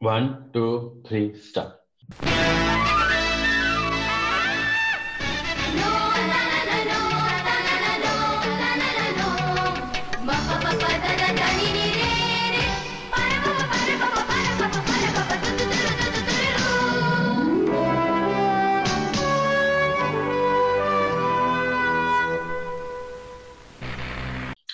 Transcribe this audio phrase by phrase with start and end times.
[0.00, 1.72] One, two, three, start.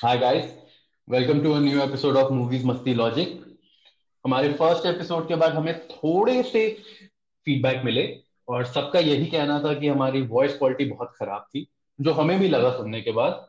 [0.03, 0.51] Hi guys,
[1.07, 3.52] welcome to a new episode of Movies Masti Logic.
[4.25, 6.69] हमारे first episode के बाद हमें थोड़े से
[7.47, 11.67] फीडबैक मिले और सबका यही कहना था कि हमारी वॉइस क्वालिटी बहुत खराब थी
[12.01, 13.47] जो हमें भी लगा सुनने के बाद।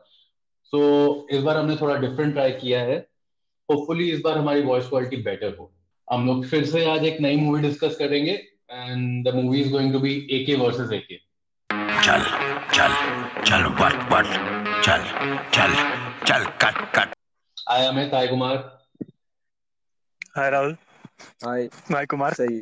[0.64, 2.96] सो so, इस बार हमने थोड़ा डिफरेंट ट्राई किया है।
[3.70, 5.72] होपफुली इस बार हमारी वॉइस क्वालिटी बेटर हो।
[6.12, 8.32] हम लोग फिर से आज एक नई मूवी डिस्कस करेंगे
[8.70, 11.16] and the movie is going to be AK versus AK
[12.04, 12.24] चल
[12.74, 12.94] चल
[13.42, 14.26] चल वट वट
[14.82, 15.04] चल
[15.54, 15.74] चल
[16.26, 17.14] चल कट कट
[17.70, 18.83] आया मैं ताई कुमार
[20.34, 20.76] हाय राहुल।
[21.44, 22.58] हाय। हाय कुमार। सही।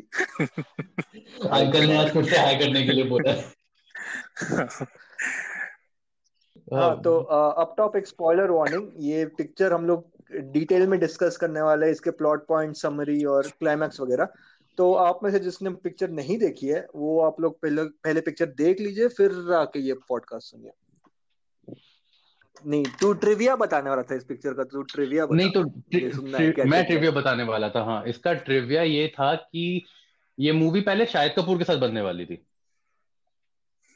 [1.50, 3.32] अंकल ने आज फिर से हाई करने के लिए बोला।
[6.74, 10.10] हाँ तो अप टॉप एक स्पॉइलर वार्निंग ये पिक्चर हम लोग
[10.52, 14.28] डिटेल में डिस्कस करने वाले हैं इसके प्लॉट पॉइंट समरी और क्लाइमैक्स वगैरह।
[14.78, 18.46] तो आप में से जिसने पिक्चर नहीं देखी है वो आप लोग पहले पहले पिक्चर
[18.46, 20.70] देख लीजिए फिर आके ये पॉडकास्ट सुनिए।
[22.66, 25.62] नहीं तू ट्रिविया बताने वाला था इस पिक्चर का तू ट्रिविया बता। नहीं तो
[26.16, 29.84] सुनना मैं ट्रिविया बताने वाला था हाँ। इसका ट्रिविया ये था कि
[30.38, 32.46] ये मूवी पहले शाहिद कपूर के साथ बनने वाली थी।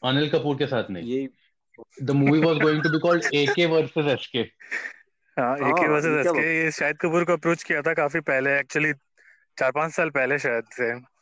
[0.03, 1.29] अनिल कपूर के साथ नहीं। ये
[2.03, 4.39] the movie was going to be called AK versus SK
[5.37, 8.59] हाँ एक ही हाँ, वर्सेस एसके ये शाहिद कपूर को अप्रोच किया था काफ़ी पहले
[8.59, 8.93] एक्चुअली
[9.59, 11.16] चार पाँच साल पहले शायद से।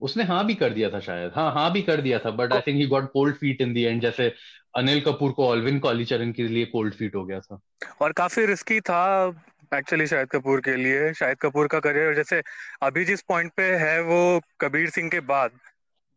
[0.00, 2.60] उसने हाँ भी कर दिया था शायद। हाँ हाँ भी कर दिया था but I
[2.60, 4.34] think he got cold feet in the end जैसे
[4.76, 7.60] अनिल कपूर को ऑलविन कॉलीचरण के लिए कोल्ड फीट हो गया था।
[8.02, 9.28] और काफ़ी रिस्की था
[9.74, 12.42] एक्चुअली शाहिद कपूर के लिए। शाहिद कपूर का करियर जैसे
[12.82, 15.50] अभी जिस पॉइंट पे है वो कबीर सिंह के बाद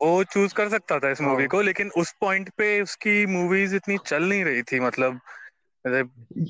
[0.01, 3.75] वो चूज़ कर सकता था इस हाँ। मूवी को लेकिन उस पॉइंट पे उसकी मूवीज़
[3.75, 5.19] इतनी चल नहीं रही थी मतलब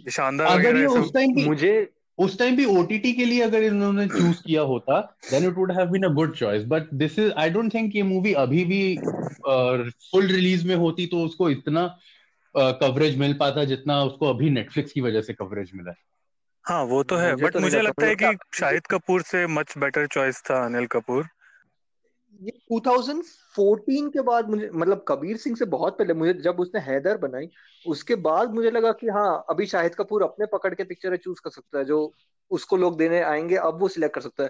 [0.09, 3.63] शानदार अगर वगैरह ये ये उस टाइम मुझे उस टाइम भी ओटीटी के लिए अगर
[3.63, 7.31] इन्होंने चूज़ किया होता then it would have been a good choice but this is
[7.31, 8.97] I don't think ये मूवी अभी भी
[10.12, 12.00] फुल uh, रिलीज़ में होती तो उसको इतना
[12.57, 15.97] कवरेज uh, मिल पाता जितना उसको अभी नेटफ्लिक्स की वजह से कवरेज मिला है।
[16.63, 19.47] हाँ वो तो है मुझे बट तो मुझे लगता लगता है कि शाहिद कपूर से
[19.47, 21.28] मच बेटर चॉइस था अनिल कपूर।
[22.41, 27.17] ये 2014 के बाद मुझे मतलब कबीर सिंह से बहुत पहले मुझे जब उसने हैदर
[27.17, 27.50] बनाई
[27.85, 31.50] उसके बाद मुझे लगा कि हाँ अभी शाहिद कपूर अपने पकड़ के पिक्चर चूज़ कर
[31.50, 32.13] सकता है जो
[32.51, 34.50] उसको लोग देने आएँगे अब वो सिलेक्ट कर सकता है।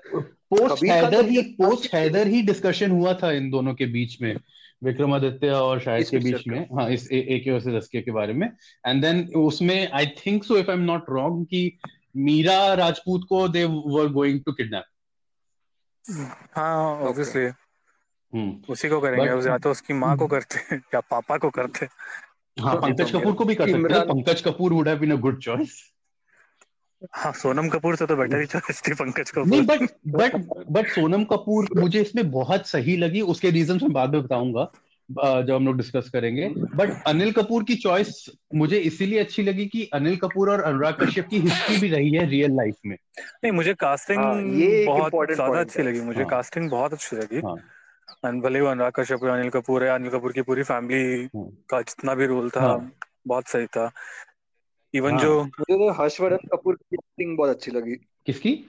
[0.49, 4.35] पोस्ट हैदर तो ही पोस्ट हैदर ही डिस्कशन हुआ था इन दोनों के बीच में
[4.83, 8.47] विक्रमादित्य और शाहिद के बीच में। हाँ इस एके वर्सेस एसके के बारे में।
[8.87, 11.79] एंड देन उसमें I think so if I am not wrong कि
[12.17, 14.85] मीरा राजपूत को they were going to kidnap
[16.55, 17.49] हाँ ऑब्वियसली
[18.33, 21.85] हम्म। उसी को करेंगे बट या तो उसकी माँ को करते या पापा को करते
[22.57, 25.15] हाँ। तो पंकज कपूर को भी कर सकते Imran Pankaj Kapoor would have been a
[25.15, 25.93] good choice
[27.13, 30.35] हाँ सोनम कपूर से तो बेटर ही चॉइस थी पंकज कपूर। नहीं but but
[30.71, 34.71] but Sonam Kapoor मुझे इसमें बहुत सही लगी। उसके रीजन मैं बाद में बताऊँगा
[35.41, 38.25] जब हम लोग डिस्कस करेंगे। बट अनिल कपूर की चॉइस
[38.55, 42.29] मुझे इसीलिए अच्छी लगी कि अनिल कपूर और अनुराग कश्यप की हिस्ट्री भी रही है
[42.29, 46.69] रियल लाइफ में। नहीं मुझे कास्टिंग हाँ ये बहुत ज़्यादा अच्छी लगी मुझे हाँ। कास्टिंग
[46.69, 47.57] बहुत अच्छी लगी। हाँ।
[48.23, 51.49] और भले ही वो अनुराग कश्यप अनिल कपूर है अनिल कपूर की पूरी फैमिली हाँ।
[51.69, 52.91] का जितना भी रोल था हाँ।
[53.27, 53.91] बहुत सही था।
[54.93, 58.65] इवन हाँ। जो मुझे तो हर्षवर्धन कपूर की एक्टिंग बहुत अच्छी लगी। किसकी?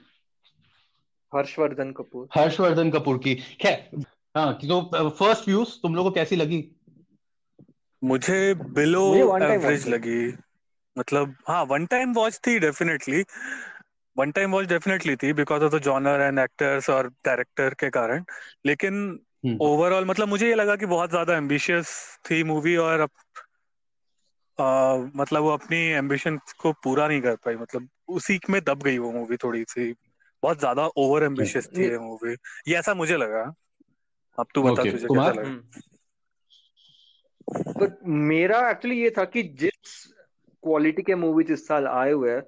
[1.35, 4.05] हर्षवर्धन कपूर। हर्षवर्धन कपूर की। खैर
[4.37, 6.75] हाँ कि तो फ़र्स्ट व्यूज़ तुम लोगों को कैसी लगी?
[8.03, 10.37] मुझे बिलो एवरेज लगी।
[10.97, 13.23] मतलब हाँ वन टाइम वॉच थी definitely
[14.17, 18.23] one time watch definitely थी because of the genre and actors और डायरेक्टर के कारण।
[18.65, 23.11] लेकिन ओवरऑल मतलब मुझे ये लगा कि बहुत ज़्यादा एम्बिशियस थी मूवी और अप,
[24.59, 28.97] आ, मतलब वो अपनी एम्बिशन को पूरा नहीं कर पाई। मतलब उसी में दब गई
[28.97, 29.91] वो मूवी थोड़ी सी।
[30.43, 32.33] बहुत ज़्यादा ओवर एम्बिशियस थी ये मूवी
[32.67, 33.53] ये ऐसा मुझे लगा।
[34.39, 35.47] अब तू बता तुझे कैसा लगा?
[35.47, 35.63] हम्म।
[37.77, 40.05] बट मेरा एक्चुअली ये था कि जिस
[40.63, 42.41] क्वालिटी के मूवीज़ इस साल आए हुए हैं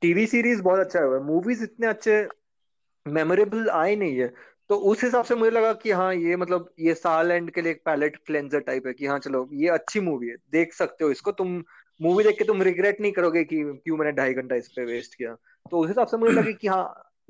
[0.00, 2.28] टीवी सीरीज़ बहुत अच्छा हुआ है। मूवीज़ इतने अच्छे
[3.06, 4.34] मेमोरेबल आए नहीं है।
[4.70, 7.72] तो उस हिसाब से मुझे लगा कि हाँ ये मतलब ये साल एंड के लिए
[7.72, 11.10] एक पैलेट क्लेंजर टाइप है कि हाँ चलो ये अच्छी मूवी है देख सकते हो
[11.10, 11.62] इसको। तुम
[12.00, 15.14] मूवी देख के तुम रिग्रेट नहीं करोगे कि क्यों मैंने ढाई घंटा इस पे वेस्ट
[15.14, 15.34] किया।
[15.72, 16.84] तो उस हिसाब से मुझे लगा कि हाँ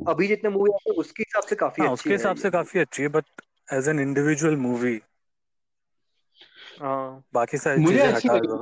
[0.07, 2.51] अभी जितने मूवी आते हैं उसके हिसाब से काफ़ी हाँ अच्छी उसके है हिसाब से
[2.51, 5.01] काफ़ी अच्छी है but as an individual movie
[7.35, 8.57] बाकी सारी चीज़ें हटा दो।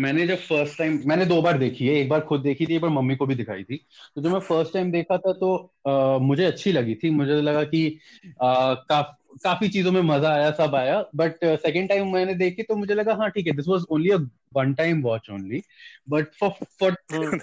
[0.00, 2.82] मैंने जब फ़र्स्ट टाइम मैंने दो बार देखी है एक बार खुद देखी थी एक
[2.82, 3.76] बार मम्मी को भी दिखाई थी।
[4.16, 5.54] तो जब मैं फ़र्स्ट टाइम देखा था तो
[5.88, 7.86] आ, मुझे अच्छी लगी थी। मुझे लगा कि
[8.42, 12.76] आ, काफ, काफ़ी चीज़ों में मज़ा आया सब आया। बट सेकेंड टाइम मैंने देखी तो
[12.76, 14.16] मुझे लगा हाँ ठीक है this was only a
[14.54, 15.62] one time watch only
[16.08, 16.92] but for for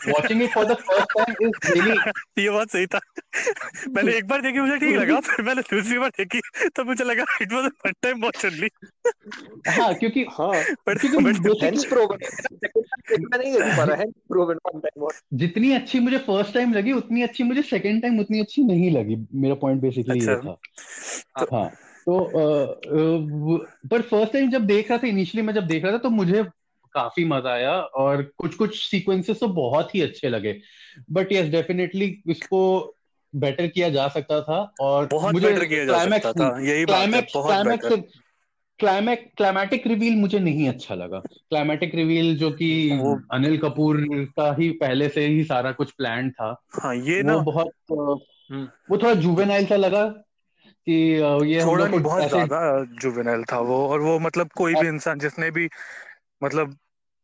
[0.07, 2.99] watching it for the first time is really ये बात सही था।
[3.87, 6.41] मैंने एक बार देखी मुझे ठीक लगा। फिर मैंने दूसरी बार देखी
[6.75, 8.69] तो मुझे लगा it was one time watch only
[9.69, 12.17] हाँ क्योंकि हाँ बट क्योंकि हेंस प्रोवन
[13.19, 16.73] मैं नहीं देख पा रहा है प्रोवन वन टाइम वॉच जितनी अच्छी मुझे फ़र्स्ट टाइम
[16.73, 20.53] लगी उतनी अच्छी मुझे सेकेंड टाइम उतनी अच्छी नहीं लगी। मेरा पॉइंट बेसिकली ये अच्छा।
[21.39, 21.69] था। हाँ
[22.07, 25.93] तो अ, अ, पर फ़र्स्ट टाइम जब देख रहा था इनिशियली मैं जब देख रहा
[25.93, 26.43] था तो मुझे
[26.95, 30.59] काफ़ी मज़ा आया और कुछ कुछ सीक्वेंसेस तो बहुत ही अच्छे लगे।
[31.11, 32.61] बट यस डेफिनेटली इसको
[33.33, 37.09] बेटर किया जा सकता था और बहुत मुझे बेटर किया जा सकता था यही बात
[37.35, 37.91] क्लाइमैक्स
[38.79, 42.69] क्लाइमैक्स क्लाइमैटिक रिवील मुझे नहीं अच्छा लगा। क्लाइमैटिक रिवील जो कि
[43.31, 43.97] अनिल कपूर
[44.37, 48.67] का ही पहले से ही सारा कुछ प्लान था। हाँ ये वो ना बहुत हम्म।
[48.91, 50.03] वो थोड़ा जुवेनाइल सा लगा
[50.87, 50.93] कि
[51.51, 52.59] ये थोड़ा नहीं बहुत ज़्यादा
[53.01, 55.69] जुवेनाइल था वो और वो मतलब कोई भी इंसान जिसने भी
[56.43, 56.75] मतलब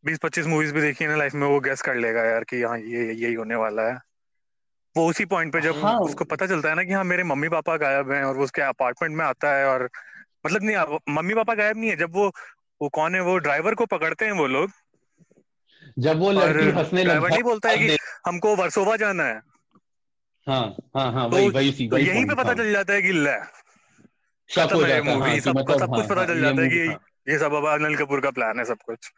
[0.06, 2.62] बीस पच्चीस मूवीज़ भी देखी है ना लाइफ में वो गेस कर लेगा यार कि
[2.62, 4.00] हाँ ये यही होने वाला है।
[4.98, 7.50] वो उसी पॉइंट पे जब हाँ। उसको पता चलता है ना कि हाँ मेरे मम्मी
[7.50, 9.90] पापा गायब हैं और वो उसके अपार्टमेंट में आता है और
[10.46, 12.28] मतलब नहीं मम्मी पापा गायब नहीं है जब वो
[12.82, 14.72] वो कौन है वो ड्राइवर को पकड़ते हैं वो लोग।
[16.00, 19.42] जब वो लड़की हंसने ड्राइवर नहीं बोलता है कि हमको वर्सोवा जाना है।
[20.48, 23.12] हाँ हाँ हाँ तो वही वही तो यहीं पे पता हाँ। चल जाता है कि
[23.12, 23.36] ले
[24.50, 26.42] शक खत्म है जाता हाँ मूवी कि सब मतलब सब कुछ हाँ पता हाँ चल
[26.42, 27.00] जाता है कि हाँ।
[27.30, 29.12] ये सब अब अनिल कपूर का प्लान है सब कुछ।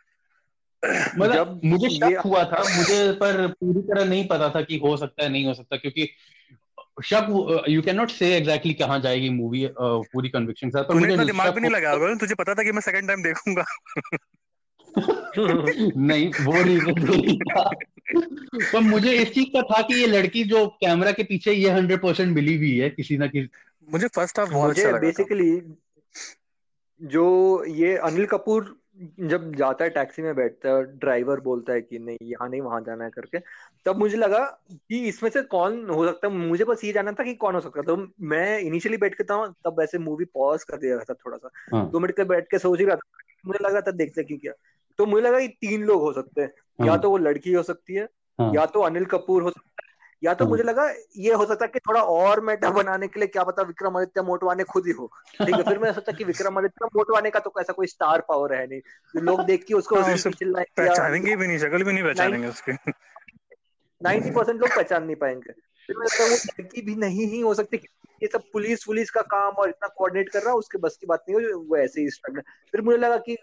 [0.86, 4.78] मतलब जब मुझे ये शक हुआ था मुझे पर पूरी तरह नहीं पता था कि
[4.78, 6.10] हो सकता है नहीं हो सकता क्योंकि
[7.04, 7.28] शक
[7.70, 11.24] you can not say exactly कहाँ जाएगी मूवी पूरी कन्विक्शन के साथ पर मुझे इतना
[11.24, 13.66] दिमाग भी नहीं लगाया होगा तुझे पता था कि मैं सेकंड टाइम देखूँगा।
[15.98, 17.38] नहीं वो रीजन नहीं
[18.74, 22.02] पर मुझे इस चीज़ का था कि ये लड़की जो कैमरा के पीछे ये हंड्रेड
[22.02, 23.50] परसेंट मिली हुई है किसी ना किसी
[23.92, 25.62] मुझे फ़र्स्ट हाफ़ बहुत अच्छा मुझे लगा बेसिकली
[27.02, 28.83] जो ये अनिल कपूर
[29.20, 32.82] जब जाता है टैक्सी में बैठता है ड्राइवर बोलता है कि नहीं यहाँ नहीं वहाँ
[32.82, 33.38] जाना है करके
[33.86, 34.40] तब मुझे लगा
[34.72, 36.34] कि इसमें से कौन हो सकता है?
[36.34, 39.24] मुझे बस ये जानना था कि कौन हो सकता है। तो मैं इनिशियली बैठ के
[39.24, 42.46] था तब वैसे मूवी पॉज कर दिया था थोड़ा सा। हाँ। दो मिनट के बैठ
[42.52, 44.54] के सोच ही रहा था। मुझे लगा था देखते कि क्या।
[44.98, 46.54] तो मुझे लगा कि तीन लोग हो सकते हैं।
[46.86, 48.04] या हाँ तो वो लड़की हो सकती है
[48.40, 49.93] हाँ। या तो अनिल कपूर हो सकता है।
[50.24, 53.28] या तो मुझे लगा ये हो सकता है कि थोड़ा और मेटा बनाने के लिए
[53.28, 55.12] क्या पता विक्रमादित्य मोटवाने खुद ही हो।
[55.46, 58.68] ठीक है फिर मैंने सोचा कि विक्रमादित्य मोटवाने का तो ऐसा कोई स्टार पावर है
[58.68, 58.82] नहीं।
[59.22, 62.72] लोग देख के उसको हाँ पहचानेंगे भी नहीं शक्ल भी नहीं पहचानेंगे उसकी।
[64.02, 65.52] नाइन्टी परसेंट लोग पहचान नहीं पाएँगे।
[65.88, 67.78] फिर वो लड़की भी नहीं ही हो सकती
[68.24, 71.08] ये सब पुलिस पुलिस का काम और इतना कोऑर्डिनेट कर रहा है उसके बस की
[71.08, 72.42] बात नहीं हो वो ऐसे ही स्ट्रगल
[72.72, 73.38] फिर मुझे लगा कि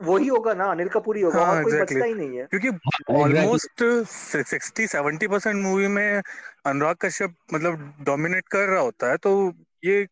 [0.00, 2.46] वही होगा ना अनिल कपूर ही होगा हाँ और कोई एग्जैक्टली बचता ही नहीं है।
[2.46, 2.68] क्योंकि
[3.14, 3.84] almost
[4.46, 6.22] sixty seventy percent movie में
[6.66, 9.52] अनुराग कश्यप मतलब डोमिनेट कर रहा होता है तो
[9.84, 10.06] ये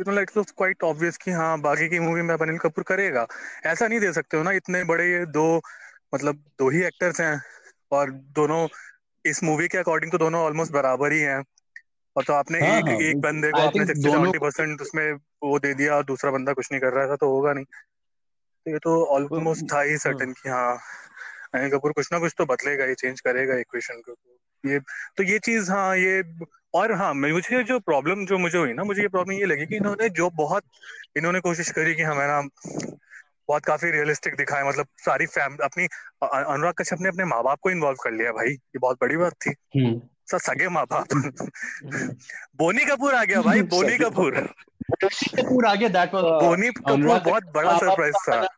[0.00, 3.26] मतलब इट्स क्वाइट ऑब्वियस कि हाँ बाकी की मूवी में अब अनिल कपूर करेगा।
[3.66, 5.60] ऐसा नहीं दे सकते हो ना इतने बड़े ये दो
[6.14, 7.40] मतलब दो ही एक्टर्स हैं
[7.92, 8.68] और दोनों
[9.24, 11.44] इस मूवी के अकॉर्डिंग तो दोनों ऑलमोस्ट बराबर ही हैं।
[12.16, 15.12] और तो आपने हाँ एक हाँ। एक बंदे को आपने सिक्सटी दोनों सेवेंटी परसेंट उसमें
[15.42, 17.64] वो दे दिया और दूसरा बंदा कुछ नहीं कर रहा था तो होगा नहीं।
[18.68, 20.78] ये तो ऑलमोस्ट था ही सर्टन कि हाँ।
[21.54, 24.78] अनिल कपूर कुछ ना कुछ तो बदलेगा ये चेंज करेगा इक्वेशन को। तो ये
[25.16, 26.22] तो ये चीज़ हाँ ये
[26.74, 29.76] और हाँ मुझे जो प्रॉब्लम जो मुझे हुई ना मुझे ये प्रॉब्लम ये लगी कि
[29.76, 30.62] इन्होंने जो बहुत
[31.16, 32.42] इन्होंने कोशिश करी कि हमारा
[33.48, 35.84] बहुत काफ़ी रियलिस्टिक दिखाए मतलब सारी फैमिली अपनी
[36.26, 39.32] अनुराग कश्यप ने अपने माँ बाप को इन्वॉल्व कर लिया भाई ये बहुत बड़ी बात
[39.32, 41.06] थी। हम्म। सर सगे माँ बाप
[42.56, 44.40] बोनी कपूर आ गया भाई बोनी कपूर।
[45.04, 48.57] कपूर आ गया दैट वाज बोनी कपूर बहुत बड़ा सरप्राइज़ था।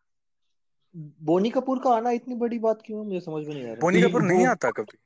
[0.97, 3.07] बोनी कपूर का आना इतनी बड़ी बात क्यों है?
[3.07, 4.99] मुझे समझ में नहीं आ रहा। बोनी कपूर नहीं आता कभी?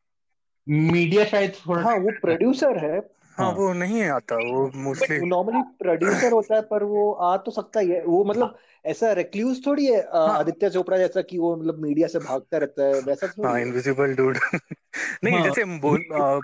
[0.68, 2.98] मीडिया शायद थोड़ा हाँ वो प्रोड्यूसर है।
[3.38, 7.50] हाँ हाँ वो नहीं आता वो मोस्टली नॉर्मली प्रोड्यूसर होता है पर वो आ तो
[7.50, 11.56] सकता ही है। वो मतलब ऐसा रेक्लूज थोड़ी है हाँ। आदित्य चोपड़ा जैसा कि वो
[11.56, 14.38] मतलब मीडिया से भागता रहता है वैसा हाँ थोड़ी इनविजिबल डूड
[15.24, 15.96] नहीं हाँ। जैसे बो,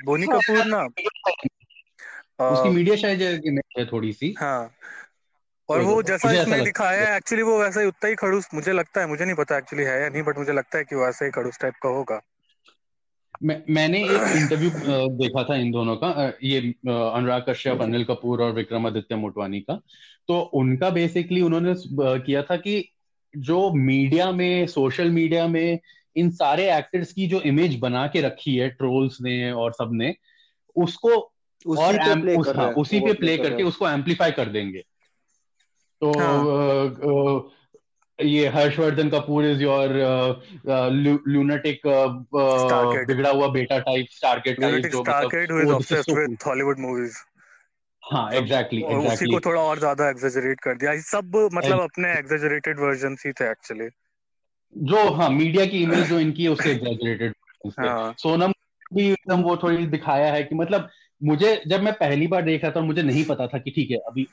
[0.04, 0.84] बोनी कपूर ना
[2.52, 3.22] उसकी मीडिया शायद
[3.78, 4.70] है थोड़ी सी। हाँ
[5.70, 8.72] और वो जैसा मुझे इसमें दिखाया है एक्चुअली वो वैसा ही उतना ही खड़ूस मुझे
[8.72, 11.24] लगता है मुझे नहीं पता एक्चुअली है या नहीं बट मुझे लगता है कि वैसा
[11.24, 12.20] ही खड़ूस टाइप का होगा।
[13.42, 14.70] मैं मैंने एक इंटरव्यू
[15.18, 19.80] देखा था इन दोनों का ये अनुराग कश्यप अनिल कपूर और विक्रमादित्य मोटवानी का।
[20.28, 21.74] तो उनका बेसिकली उन्होंने
[22.20, 22.92] किया था कि
[23.36, 25.78] जो मीडिया में सोशल मीडिया में
[26.16, 30.14] इन सारे एक्टर्स की जो इमेज बना के रखी है ट्रोल्स ने और सबने
[30.76, 31.08] उसको
[31.66, 33.88] उसी और पे एम, प्ले उस, कर हाँ, उसी पे प्ले कर करके है। उसको
[33.88, 34.84] एम्पलीफाई कर देंगे।
[36.02, 37.56] तो हाँ।
[38.18, 39.88] ये Harshvardhan Kapoor is your
[41.28, 41.80] lunatic
[43.06, 46.16] बिगड़ा हुआ बेटा टाइप स्टारकेट टाइप Lunatic जो Starkid who is this is obsessed so
[46.16, 46.52] with cool.
[46.52, 47.14] Hollywood movies.
[48.12, 52.12] हाँ एग्जैक्टली और उसी को थोड़ा और ज़्यादा एग्जेजरेट कर दिया। ये सब मतलब अपने
[52.12, 53.88] एग्जेजरेटेड वर्जन ही थे एक्चुअली
[54.78, 57.34] जो हाँ मीडिया की इमेज जो इनकी है उससे एग्जैजरेटेड
[57.78, 58.52] हाँ। सोनम
[58.94, 60.88] भी एकदम वो थोड़ी दिखाया है कि मतलब
[61.22, 63.96] मुझे जब मैं पहली बार देख रहा था मुझे नहीं पता था कि ठीक है
[63.96, 64.28] अभी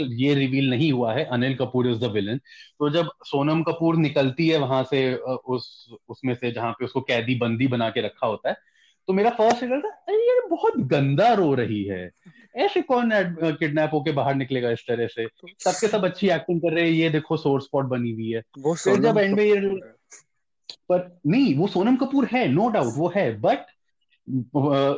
[0.00, 2.38] ये रिवील नहीं हुआ है Anil Kapoor is the villain
[2.78, 7.34] तो जब सोनम कपूर निकलती है वहाँ से उस उसमें से जहाँ पे उसको कैदी
[7.34, 8.56] बंदी बना के रखा होता है
[9.06, 12.10] तो मेरा फ़र्स्ट रिज़ल्ट था अरे ये बहुत गंदा रो रही है।
[12.56, 13.10] ऐसे कौन
[13.42, 15.26] किडनैप होके बाहर निकलेगा इस तरह से?
[15.58, 18.40] सबके सब अच्छी एक्टिंग कर रहे हैं ये देखो सोर स्पॉट बनी हुई है।
[18.74, 19.60] फिर जब एंड में ये
[20.88, 23.58] पर नहीं वो सोनम कपूर है नो डाउट वो है बट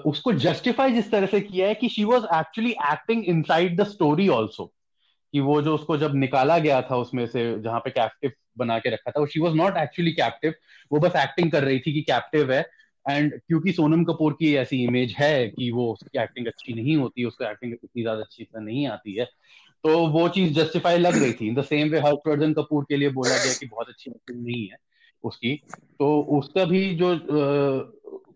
[0.07, 4.29] उसको जस्टिफाई जिस तरह से किया है कि she was actually acting inside the story
[4.29, 4.73] also
[5.33, 8.91] कि वो जो उसको जब निकाला गया था उसमें से जहाँ पे कैप्टिव बना के
[8.91, 10.55] रखा था वो she was not actually captive
[10.93, 12.67] वो बस एक्टिंग कर रही थी कि कैप्टिव है
[13.11, 17.25] एंड क्योंकि सोनम कपूर की ऐसी इमेज है कि वो उसकी एक्टिंग अच्छी नहीं होती
[17.25, 19.25] उसको एक्टिंग इतनी ज़्यादा अच्छी तरह नहीं आती है
[19.85, 23.09] तो वो चीज़ जस्टिफाई लग रही थी। In the same way Harshvardhan Kapoor के लिए
[23.09, 24.77] बोला गया कि बहुत अच्छी एक्टिंग नहीं है
[25.25, 25.63] उसकी
[25.99, 27.15] तो उसका भी जो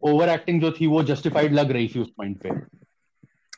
[0.03, 2.51] ओवर uh, एक्टिंग जो थी वो जस्टिफाइड लग रही थी उस पॉइंट पे।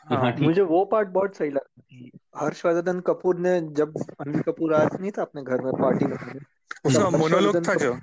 [0.08, 4.74] हाँ हाँ मुझे वो पार्ट बहुत सही लगा कि हर्षवर्धन कपूर ने जब अनिल कपूर
[4.74, 6.40] आया नहीं था अपने घर में पार्टी में?
[6.84, 7.96] उसका मोनोलॉग था जो।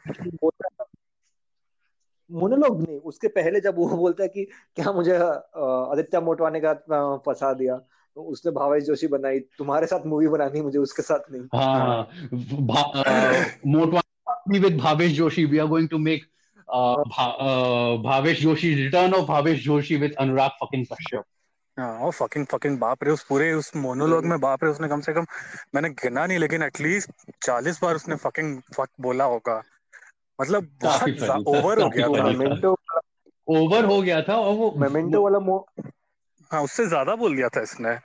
[2.32, 4.46] मोनोलॉग नहीं उसके पहले जब वो बोलता है कि
[4.76, 6.74] क्या मुझे आदित्य मोटवाने का
[7.18, 7.78] फंसा दिया
[8.16, 12.10] तो उसने भावेश जोशी बनाई तुम्हारे साथ मूवी बनानी मुझे उसके साथ नहीं। हाँ हाँ
[12.96, 16.26] हाँ Motwani with Bhavesh Joshi we are going to make
[18.06, 21.24] Bhavesh Joshi return of Bhavesh Joshi with Anurag fucking Kashyap.
[21.80, 25.02] हाँ और फकिंग फकिंग बाप रे उस पूरे उस मोनोलॉग में बाप रे उसने कम
[25.02, 25.26] से कम
[25.76, 27.12] मैंने गिना नहीं लेकिन एटलीस्ट
[27.44, 29.64] चालीस बार उसने फकिंग फक बोला होगा।
[30.42, 31.10] मतलब बहुत
[31.48, 32.76] ओवर हो गया था। था मेमेंटो
[33.48, 35.68] ओवर हो गया था और वो मेमेंटो वाला मो
[36.52, 37.98] हाँ उससे ज़्यादा बोल दिया था इसने।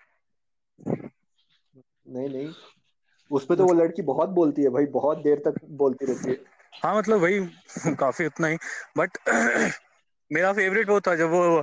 [2.09, 2.53] नहीं नहीं।
[3.31, 6.37] उसपे तो वो लड़की बहुत बोलती है भाई बहुत देर तक बोलती रहती है।
[6.85, 7.41] हाँ मतलब वही
[7.95, 8.57] काफ़ी उतना ही।
[8.99, 9.19] बट
[10.33, 11.59] मेरा फेवरेट वो था जब वो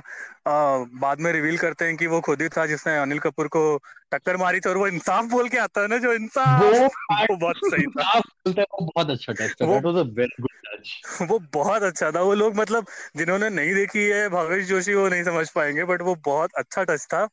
[0.48, 3.78] आ, बाद में रिवील करते हैं कि वो खुद ही था जिसने अनिल कपूर को
[4.12, 6.86] टक्कर मारी थी और वो इंसाफ बोल के आता है ना जो इंसाफ। वो
[7.30, 10.02] वो बहुत सही था। बोलते हैं वो बहुत अच्छा टच था वो that was a
[10.02, 14.66] very good touch वो बहुत अच्छा था। वो लोग मतलब जिन्होंने नहीं देखी है भावेश
[14.66, 17.28] जोशी वो नहीं समझ पाएँगे बट वो बहुत अच्छा टच था।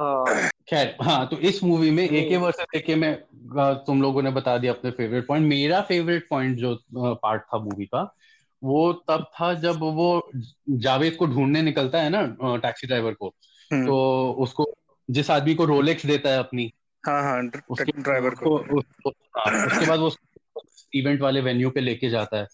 [0.00, 3.14] हाँ। खैर हाँ तो इस मूवी में एक नहीं वर्सेस एके में
[3.86, 6.78] तुम लोगों ने बता दिया अपने फेवरेट पॉइंट मेरा फेवरेट पॉइंट जो
[7.14, 8.16] पार्ट था मूवी का
[8.66, 10.30] वो तब था जब वो
[10.70, 13.34] जावेद को ढूँढने निकलता है ना टैक्सी ड्राइवर को।
[13.72, 14.74] हम्म। तो उसको
[15.10, 16.72] जिस आदमी को रोलेक्स देता है अपनी
[17.06, 20.12] हाँ हाँ उसके ड्राइवर को। उसको उसको हाँ, उसके बाद वो
[20.94, 22.44] इवेंट वाले वेन्यू पे लेके जाता है।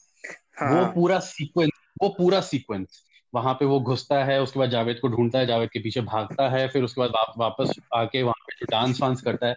[0.62, 1.70] वो हाँ पूरा सीक्वेंस
[2.02, 3.02] वो पूरा सीक्वेंस
[3.34, 6.48] वहाँ पे वो घुसता है उसके बाद जावेद को ढूंढता है जावेद के पीछे भागता
[6.48, 9.56] है फिर उसके बाद वा, वापस आके वहाँ पे जो डांस वांस करता है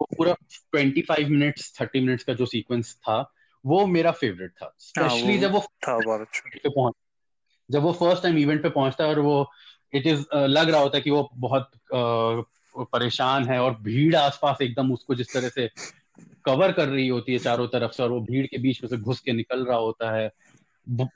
[0.00, 0.34] वो पूरा
[0.76, 3.34] 25 मिनट्स 30 मिनट्स का जो सीक्वेंस था
[3.66, 6.94] वो मेरा फेवरेट था। हाँ स्पेशली जब वो था बहुत अच्छा। पहुँच
[7.70, 9.50] जब वो फ़र्स्ट टाइम इवेंट पे पहुँचता है और वो
[9.92, 14.58] इट इज़ लग रहा होता है कि वो बहुत अ, परेशान है और भीड़ आसपास
[14.62, 15.70] एकदम उसको जिस तरह से
[16.44, 18.96] कवर कर रही होती है चारों तरफ़ से और वो भीड़ के बीच में से
[18.96, 20.30] घुस के निकल रहा होता है।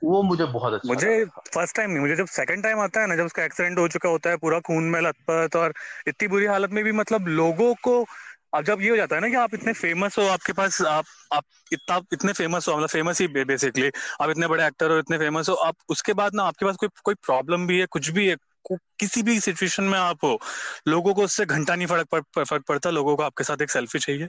[0.05, 3.17] वो मुझे बहुत अच्छा मुझे फ़र्स्ट टाइम नहीं मुझे जब सेकंड टाइम आता है ना
[3.17, 5.75] जब उसका एक्सीडेंट हो चुका होता है पूरा खून में लथपथ और
[6.09, 8.07] इतनी बुरी हालत में भी मतलब लोगों को
[8.55, 11.45] जब ये हो जाता है ना कि आप इतने फ़ेमस हो आपके पास आप आप
[11.73, 13.91] इतना इतने फ़ेमस हो मतलब फ़ेमस ही बेसिकली
[14.21, 16.89] आप इतने बड़े एक्टर हो इतने फ़ेमस हो आप उसके बाद ना आपके पास कोई
[17.05, 20.41] कोई प्रॉब्लम भी है कुछ भी है को- किसी भी सिचुएशन में आप हो
[20.89, 24.29] लोगों को उससे घंटा नहीं फ़र्क फ़र्क पड़ता लोगों को आपके साथ एक सेल्फी चाहिए।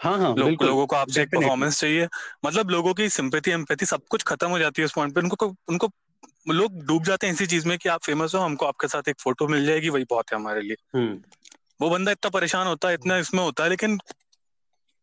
[0.00, 2.08] हाँ हाँ लो, लोगों को आपसे एक परफॉर्मेंस चाहिए
[2.46, 5.56] मतलब लोगों की सिंपैथी एम्पैथी सब कुछ खत्म हो जाती है उस पॉइंट पे उनको
[5.68, 5.88] उनको
[6.48, 9.16] लोग डूब जाते हैं इसी चीज़ में कि आप फ़ेमस हो हमको आपके साथ एक
[9.20, 11.22] फ़ोटो मिल जाएगी वही बहुत है हमारे लिए। हम्म।
[11.80, 13.98] वो बंदा इतना परेशान होता है इतना इसमें होता है लेकिन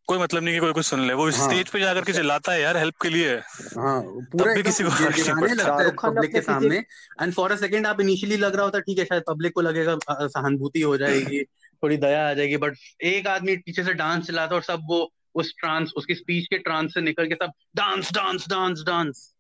[0.08, 2.52] कोई मतलब नहीं कि कोई कुछ सुन ले। वो हाँ। स्टेज पे जाकर के चिल्लाता
[2.52, 6.32] है यार हेल्प के लिए। हाँ तब पूरा भी किसी को है शाहरुख खान पब्लिक
[6.32, 6.78] के सामने।
[7.22, 9.98] एंड फॉर अ सेकंड आप इनिशियली लग रहा होता ठीक है शायद पब्लिक को लगेगा
[10.28, 14.56] सहानुभूति हो जाएगी थोड़ी दया आ जाएगी बट एक आदमी पीछे से डांस चलाता है
[14.56, 15.00] और सब वो
[15.36, 19.32] उस ट्रांस उसकी स्पीच के ट्रांस से निकल के सब डांस डांस डांस डांस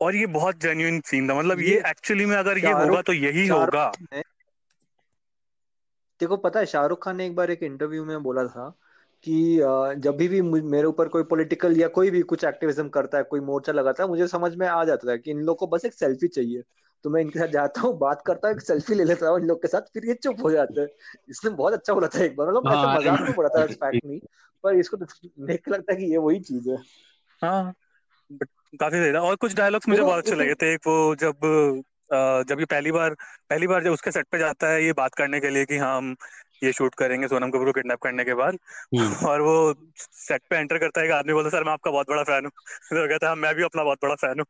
[0.00, 3.46] और ये बहुत जेन्युइन सीन था। मतलब ये एक्चुअली में अगर ये होगा तो यही
[3.48, 3.90] होगा।
[6.22, 8.68] देखो पता है शाहरुख खान ने एक बार एक इंटरव्यू में बोला था
[9.24, 9.56] कि
[9.98, 13.40] जब भी भी मेरे ऊपर कोई पॉलिटिकल या कोई भी कुछ एक्टिविज्म करता है कोई
[13.40, 15.92] मोर्चा लगाता है मुझे समझ में आ जाता है कि इन लोगों को बस एक
[15.92, 16.62] सेल्फी चाहिए।
[17.04, 19.62] तो मैं इनके साथ जाता हूँ बात करता हूँ सेल्फी ले लेता हूँ इन लोग
[19.62, 20.88] के साथ फिर ये चुप हो जाते हैं।
[21.30, 24.04] इसने बहुत अच्छा बोला था एक बार मतलब ऐसे हाँ, मज़ाक में बोला था फैक्ट
[24.06, 24.20] नहीं।
[24.64, 26.76] पर इसको देख के लगता है कि ये वही चीज़ है।
[27.42, 27.74] हाँ
[28.80, 31.36] काफ़ी सही था। और कुछ डायलॉग्स मुझे बहुत अच्छे लगे थे एक वो जब
[32.48, 33.10] जब ये पहली बार
[33.50, 35.96] पहली बार जब उसके सेट पे जाता है ये बात करने के लिए कि हाँ
[35.96, 36.16] हम
[36.64, 38.58] ये शूट करेंगे सोनम कपूर को किडनैप करने के बाद
[38.98, 42.06] हम्म। और वो सेट पे एंटर करता है एक आदमी बोलता सर मैं आपका बहुत
[42.08, 42.50] बड़ा फ़ैन हूँ।
[42.90, 44.46] तो कहता है "हाँ, मैं भी अपना बहुत बड़ा फ़ैन हूँ।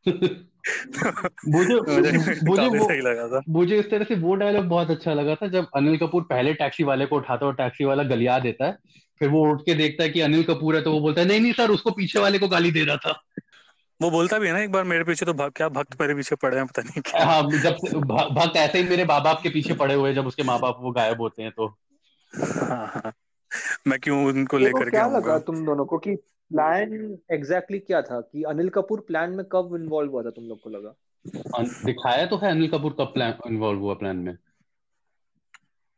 [1.47, 2.11] मुझे मुझे
[2.43, 5.47] मुझे वो सही लगा था। मुझे इस तरह से वो डायलॉग बहुत अच्छा लगा था
[5.47, 8.77] जब अनिल कपूर पहले टैक्सी वाले को उठाता है और टैक्सी वाला गलिया देता है
[9.19, 11.39] फिर वो उठ के देखता है कि अनिल कपूर है तो वो बोलता है नहीं
[11.39, 13.23] नहीं सर उसको पीछे वाले को गाली दे रहा था।
[14.03, 16.35] वो बोलता भी है ना एक बार मेरे पीछे तो भक्त क्या भक्त मेरे पीछे
[16.35, 17.99] पड़े हैं पता नहीं क्या। हाँ जब
[18.37, 20.91] भक्त ऐसे ही मेरे माँ बाप के पीछे पड़े हुए जब उसके माँ बाप वो
[20.91, 21.67] गायब होते हैं तो।
[22.33, 23.13] हाँ, हाँ।
[23.87, 28.21] मैं क्यों उनको लेकर क्या लगा तुम दोनों को कि प्लान एग्जैक्टली क्या था?
[28.21, 30.93] कि अनिल कपूर प्लान में कब इन्वॉल्व हुआ था तुम लोग को लगा?
[31.85, 34.37] दिखाया तो है अनिल कपूर कब प्लान इन्वॉल्व हुआ प्लान में?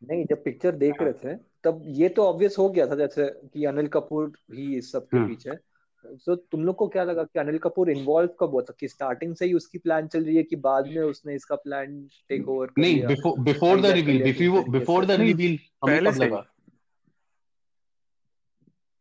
[0.09, 3.65] नहीं जब पिक्चर देख रहे थे तब ये तो ऑब्वियस हो गया था जैसे कि
[3.65, 5.35] अनिल कपूर ही इस सब के हम्म।
[6.05, 8.73] पीछे तो तुम लोग को क्या लगा कि अनिल कपूर इन्वॉल्व कब हुआ था?
[8.79, 12.01] कि स्टार्टिंग से ही उसकी प्लान चल रही है कि बाद में उसने इसका प्लान
[12.29, 14.23] टेक ओवर कर नहीं before before the reveal
[14.71, 16.45] before the reveal पहले से लगा?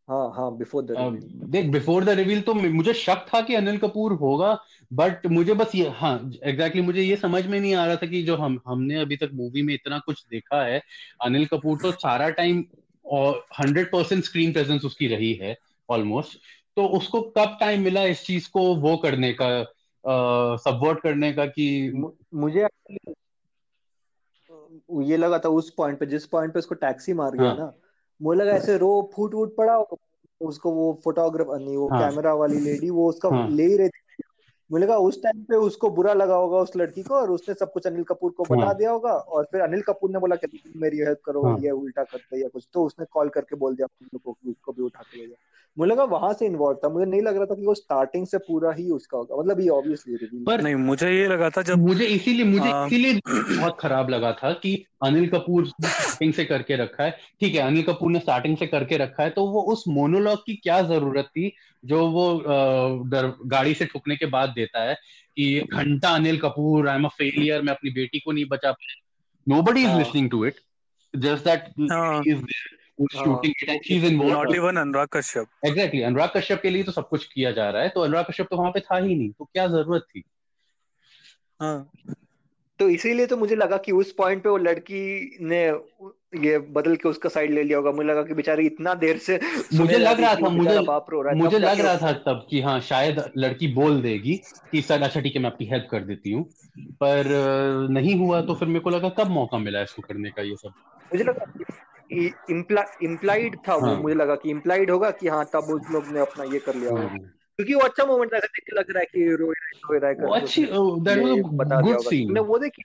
[0.07, 3.77] हाँ हाँ बिफोर द रिवील देख बिफोर द रिवील तो मुझे शक था कि अनिल
[3.77, 4.57] कपूर होगा
[4.93, 8.07] बट मुझे बस ये हाँ एग्जैक्टली exactly मुझे ये समझ में नहीं आ रहा था
[8.07, 10.81] कि जो हम हमने अभी तक मूवी में इतना कुछ देखा है
[11.21, 12.65] अनिल कपूर तो सारा टाइम
[13.05, 15.55] और हंड्रेड परसेंट स्क्रीन प्रेजेंस उसकी रही है
[15.89, 16.39] ऑलमोस्ट
[16.77, 19.49] तो उसको कब टाइम मिला इस चीज़ को वो करने का
[20.57, 21.67] सबवर्ट करने का कि
[22.33, 22.67] मुझे
[25.01, 27.73] ये लगा था उस पॉइंट पे जिस पॉइंट पे उसको टैक्सी मार गया हाँ। ना
[28.21, 29.77] मुझे लगा ऐसे रो फूट वूट पड़ा
[30.41, 33.89] उसको वो फोटोग्राफर नहीं वो हाँ। कैमरा वाली लेडी वो उसका हाँ। ले ही रही
[33.89, 34.04] थी
[34.69, 37.71] मुझे लगा उस टाइम पे उसको बुरा लगा होगा उस लड़की को और उसने सब
[37.71, 40.61] कुछ अनिल कपूर को बता हाँ। दिया होगा और फिर अनिल कपूर ने बोला कि
[40.75, 43.87] मेरी हेल्प करो हाँ। ये उल्टा करते या कुछ तो उसने कॉल करके बोल दिया
[43.89, 45.37] तुम लोग को उसको भी उठा के ले जाओ
[45.77, 48.37] मुझे लगा वहाँ से इन्वॉल्व था मुझे नहीं लग रहा था कि वो स्टार्टिंग से
[48.37, 52.05] पूरा ही उसका होगा मतलब ये ऑब्वियसली पर नहीं मुझे ये लगा था जब मुझे
[52.07, 57.03] इसीलिए मुझे हाँ। इसीलिए बहुत खराब लगा था कि अनिल कपूर स्टार्टिंग से करके रखा
[57.03, 60.45] है ठीक है अनिल कपूर ने स्टार्टिंग से करके रखा है तो वो उस मोनोलॉग
[60.45, 61.51] की क्या ज़रूरत थी
[61.85, 62.43] जो वो
[63.05, 64.95] दर, गाड़ी से ठुकने के बाद देता है
[65.37, 69.01] कि घंटा Anil Kapoor I am a failure मैं अपनी बेटी को नहीं बचा पाया।
[69.47, 69.97] Nobody is.
[69.97, 70.55] Listening to it
[71.15, 71.63] just that.
[72.27, 72.43] Is
[76.03, 78.57] Anurag Kashyap के लिए तो सब कुछ किया जा रहा है तो अनुराग कश्यप तो
[78.57, 80.23] वहाँ पे था ही नहीं तो क्या ज़रूरत थी?
[81.61, 81.89] हाँ।
[82.79, 85.61] तो इसीलिए तो मुझे लगा कि उस पॉइंट पे वो लड़की ने
[86.45, 89.39] ये बदल के उसका साइड ले लिया होगा। मुझे लगा कि बेचारी इतना देर से
[89.73, 92.61] मुझे लग रहा था मुझे बाप रो रहा है। मुझे लग रहा था तब कि
[92.61, 94.35] हाँ शायद लड़की बोल देगी
[94.71, 96.43] कि सर अच्छा ठीक है मैं आपकी हेल्प कर देती हूँ।
[97.03, 97.27] पर
[97.91, 100.73] नहीं हुआ तो फिर मेरे को लगा कब मौका मिला इसको करने का ये सब।
[101.11, 101.45] मुझे लगा
[103.03, 106.19] इम्प्लाइड था वो। हाँ। मुझे लगा कि इम्प्लाइड होगा कि हाँ तब उस लोग ने
[106.19, 107.19] अपना ये कर लिया होगा। हाँ।
[107.59, 109.99] क्योंकि वो अच्छा मोमेंट था देख के लग रहा है कि रो रहा है रो
[109.99, 112.83] रहा है वो अच्छी that was a good scene तूने वो देखी?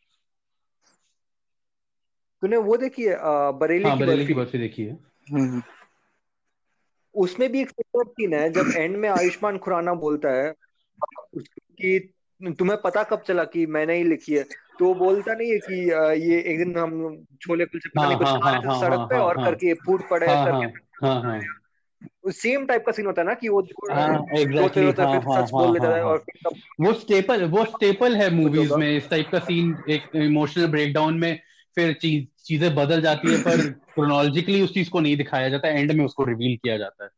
[2.43, 4.59] तूने वो देखी है अ, बरेली हाँ की बरेली की बर्फ़ी?
[4.59, 4.99] देखी है।
[5.33, 5.63] हम्म,
[7.15, 10.53] उसमें भी एक सीन है जब एंड में आयुष्मान खुराना बोलता है
[11.39, 11.99] कि
[12.59, 14.43] तुम्हें पता कब चला कि मैंने ही लिखी है?
[14.79, 15.75] तो वो बोलता नहीं है कि
[16.29, 18.79] ये एक दिन हम छोले कुलचे पता हाँ, नहीं कुछ हाँ, खा रहे हाँ, थे
[18.79, 20.67] सड़क हाँ, पे और। करके फूट पड़े करके
[21.07, 21.60] हाँ हाँ।
[22.25, 25.29] सेम टाइप का सीन होता है ना कि वो हाँ रोते एग्जैक्टली रोते हाँ फिर
[25.29, 26.25] हाँ सच बोल हाँ देता हाँ है। हाँ और
[26.81, 31.41] वो स्टेपल वो स्टेपल है मूवीज़ में इस टाइप का सीन एक इमोशनल ब्रेकडाउन में
[31.77, 35.93] फिर चीज़ चीज़ें बदल जाती है पर क्रोनोलॉजिकली उस चीज़ को नहीं दिखाया जाता एंड
[35.93, 37.11] में उसको रिवील किया जाता है।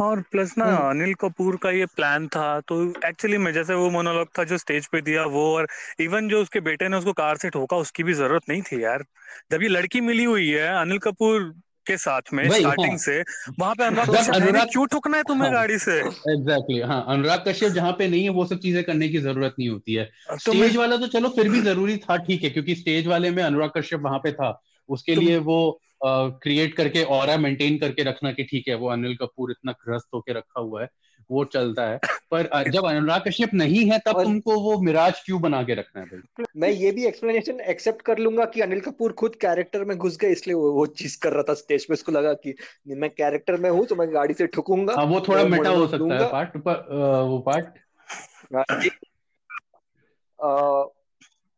[0.00, 3.90] और प्लस ना हम्म। अनिल कपूर का ये प्लान था तो एक्चुअली में जैसे वो
[3.90, 5.68] मोनोलॉग था जो स्टेज पे दिया वो और
[6.00, 9.04] इवन जो उसके बेटे ने उसको कार से ठोका उसकी भी ज़रूरत नहीं थी यार।
[9.50, 11.54] जब ये लड़की मिली हुई है अनिल कपूर
[11.86, 13.20] के साथ में स्टार्टिंग हाँ। से
[13.60, 15.98] वहाँ पे अनुराग कश्यप अनुराग- क्यों ठुकना है तुम्हें हाँ। गाड़ी से
[16.32, 19.68] एग्जैक्टली हाँ अनुराग कश्यप जहाँ पे नहीं है वो सब चीज़ें करने की ज़रूरत नहीं
[19.68, 23.06] होती है तो स्टेज वाला तो चलो फिर भी ज़रूरी था ठीक है क्योंकि स्टेज
[23.06, 24.50] वाले में अनुराग कश्यप वहाँ पे था
[24.88, 25.58] उसके लिए वो
[26.04, 30.32] क्रिएट करके और मेंटेन करके रखना कि ठीक है वो अनिल कपूर इतना ग्रस्त होके
[30.32, 30.88] रखा हुआ है
[31.30, 31.98] वो चलता है।
[32.30, 36.02] पर जब अनुराग कश्यप नहीं है तब और- तुमको वो मिराज क्यों बना के रखना
[36.02, 36.44] है भाई?
[36.56, 40.28] मैं ये भी एक्सप्लेनेशन एक्सेप्ट कर लूँगा कि अनिल कपूर खुद कैरेक्टर में घुस गए
[40.28, 42.54] इसलिए वो, वो चीज़ कर रहा था स्टेज पे। उसको लगा कि
[42.88, 46.18] मैं कैरेक्टर में हूँ तो मैं गाड़ी से ठुकूँगा हाँ वो थोड़ा मेटा हो सकता
[46.18, 46.86] है पार्ट पर
[47.22, 47.78] वो पार्ट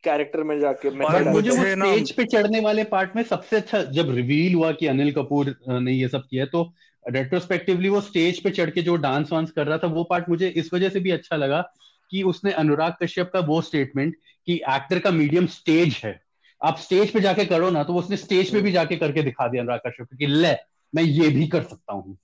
[0.04, 3.82] कैरेक्टर में जाके मैं और मुझे वो स्टेज पे चढ़ने वाले पार्ट में सबसे अच्छा
[3.82, 6.72] जब रिवील हुआ कि अनिल कपूर ने ये सब किया तो
[7.10, 10.48] रेट्रोस्पेक्टिवली वो स्टेज पे चढ़ के जो डांस वांस कर रहा था वो पार्ट मुझे
[10.48, 11.72] इस वजह से भी अच्छा लगा
[12.10, 16.20] कि उसने अनुराग कश्यप का वो स्टेटमेंट कि एक्टर का मीडियम स्टेज है।
[16.64, 19.62] आप स्टेज पे जाके करो ना तो उसने स्टेज पे भी जाके करके दिखा दिया
[19.62, 20.54] अनुराग कश्यप कि ले
[20.94, 22.18] मैं ये भी कर सकता हूँ।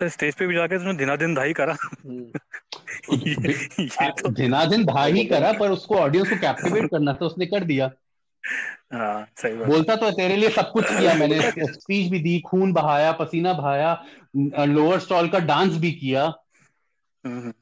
[0.00, 2.30] तो स्टेज पे भी जाके उसने दिना दिन धाई करा। हम्म।
[3.12, 7.64] ये, ये तो दिनादिन ही करा पर उसको ऑडियंस को कैप्टिवेट करना था उसने कर
[7.64, 7.90] दिया।
[8.92, 11.40] हाँ सही बात। बोलता तो तेरे लिए सब कुछ किया मैंने।
[11.72, 16.24] स्पीच भी दी खून बहाया पसीना बहाया लोअर स्टॉल का डांस भी किया।
[17.24, 17.52] हम्म।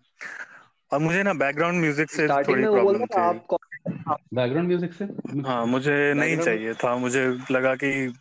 [0.93, 5.05] और मुझे ना बैकग्राउंड म्यूज़िक से थोड़ी प्रॉब्लम थी आप बैकग्राउंड म्यूज़िक से?
[5.49, 8.13] हाँ मुझे नहीं चाहिए था। मुझे लगा कि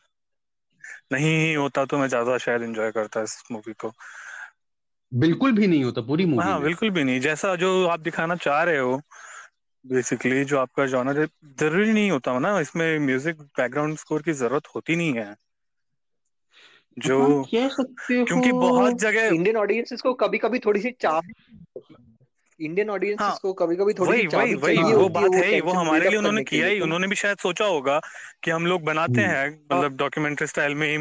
[1.13, 3.91] नहीं होता तो मैं ज़्यादा शायद एंजॉय करता इस मूवी को।
[5.13, 8.63] बिल्कुल भी नहीं होता पूरी मूवी हाँ। बिल्कुल भी नहीं। जैसा जो आप दिखाना चाह
[8.63, 9.01] रहे हो
[9.85, 11.25] बेसिकली जो आपका जॉनर
[11.59, 15.35] ज़रूरी नहीं होता ना इसमें म्यूज़िक बैकग्राउंड स्कोर की ज़रूरत होती नहीं है।
[16.97, 17.45] जो हाँ, हो
[18.27, 21.33] क्योंकि बहुत जगह इंडियन ऑडियंस को कभी कभी थोड़ी सी चाबी
[22.59, 26.09] इंडियन ऑडियंस हाँ, को कभी कभी थोड़ी वही वही वही वो बात है वो हमारे
[26.09, 28.01] लिए उन्होंने किया ही उन्होंने भी शायद सोचा होगा
[28.43, 30.97] कि हम लोग बनाते हम्म। हैं मतलब डॉक्यूमेंट्री स्टाइल में ही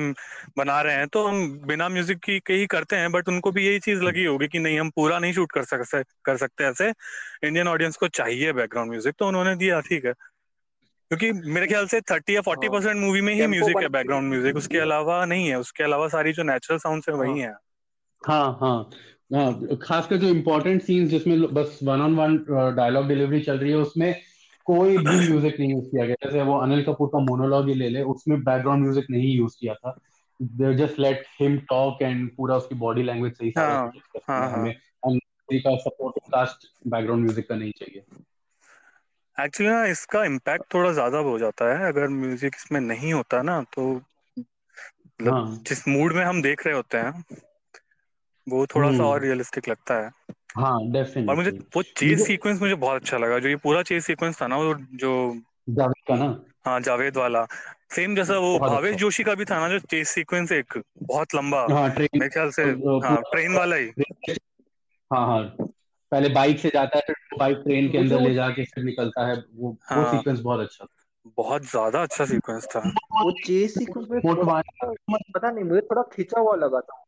[0.59, 3.67] बना रहे हैं तो हम बिना म्यूज़िक की के ही करते हैं बट उनको भी
[3.67, 6.93] यही चीज़ लगी होगी कि नहीं हम पूरा नहीं शूट कर सकते कर सकते ऐसे।
[7.45, 12.01] इंडियन ऑडियंस को चाहिए बैकग्राउंड म्यूज़िक तो उन्होंने दिया ठीक है। क्योंकि मेरे ख्याल से
[12.01, 15.49] थर्टी या फोर्टी हाँ। परसेंट मूवी में ही म्यूज़िक है बैकग्राउंड म्यूज़िक उसके अलावा नहीं
[15.49, 17.53] है उसके अलावा सारी जो नेचुरल साउंड है वही है।
[18.23, 18.91] हाँ हाँ।
[19.35, 22.37] हाँ खासकर जो इम्पोर्टेंट सीन्स जिसमें बस one on one
[22.77, 24.15] dialogue delivery चल रही है उसमें
[24.67, 27.89] कोई भी म्यूज़िक नहीं यूज़ किया गया। जैसे वो अनिल कपूर का मोनोलॉग ही ले
[27.89, 29.97] ले उसमें बैकग्राउंड म्यूज़िक नहीं यूज़ किया था।
[30.41, 33.93] They just let him talk and पूरा उसकी बॉडी लैंग्वेज सही हाँ,
[34.29, 34.75] हाँ, हाँ। हमें
[35.07, 38.05] अनिल का सपोर्टिंग कास्ट बैकग्राउंड म्यूज़िक का नहीं चाहिए।
[39.37, 43.61] एक्चुअली ना इसका इम्पैक्ट थोड़ा ज़्यादा हो जाता है। अगर म्यूज़िक इसमें नहीं होता ना
[43.75, 43.95] तो
[44.37, 47.25] मतलब हाँ। जिस मूड में हम देख रहे होते हैं
[48.49, 50.11] वो थोड़ा सा हम्म। और रियलिस्टिक लगता है।
[50.57, 50.75] हाँ
[51.29, 54.47] और मुझे वो चेस सीक्वेंस मुझे बहुत अच्छा लगा जो ये पूरा चेस सीक्वेंस था
[54.47, 56.45] ना वो जो जावेद का ना?
[56.67, 57.47] हाँ जावेद वाला।
[57.91, 61.35] सेम जैसा वो भावेश अच्छा। जोशी का भी था ना जो चेस सीक्वेंस एक बहुत
[61.35, 62.63] लंबा। हाँ ट्रेन मेरे ख्याल से
[63.07, 63.87] हाँ ट्रेन वाला ही।
[65.13, 65.57] हाँ हाँ।
[66.13, 69.45] पहले बाइक से जाता है फिर बाइक ट्रेन के अंदर ले जाके फिर निकलता है
[69.55, 70.87] वो हाँ, वो। सीक्वेंस बहुत अच्छा
[71.37, 72.81] बहुत ज़्यादा अच्छा सीक्वेंस था।
[73.25, 74.21] वो चेस सीक्वेंस में
[75.35, 77.02] पता नहीं मुझे थोड़ा खिंचा हुआ लगा था।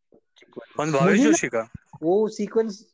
[0.56, 1.68] कौन भावेश जोशी का
[2.02, 2.84] वो सीक्वेंस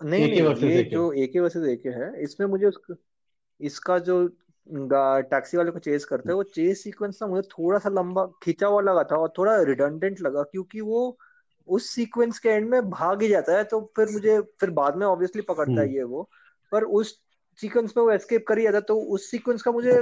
[0.00, 2.94] नहीं नहीं ये जो एके वर्सेस एके है इसमें मुझे उसका
[3.60, 4.26] इसका जो
[4.66, 8.66] टैक्सी वाले को चेस करते हैं वो चेस सीक्वेंस ना मुझे थोड़ा सा लंबा खिंचा
[8.66, 11.18] हुआ लगा था और थोड़ा रिडंडेंट लगा क्योंकि वो
[11.68, 15.06] उस सीक्वेंस के एंड में भाग ही जाता है तो फिर मुझे फिर बाद में
[15.06, 16.28] ऑब्वियसली पकड़ता है हम्म। ये वो।
[16.72, 17.20] पर उस
[17.60, 19.92] सीक्वेंस में वो एस्केप कर ही जाता तो उस सीक्वेंस का मुझे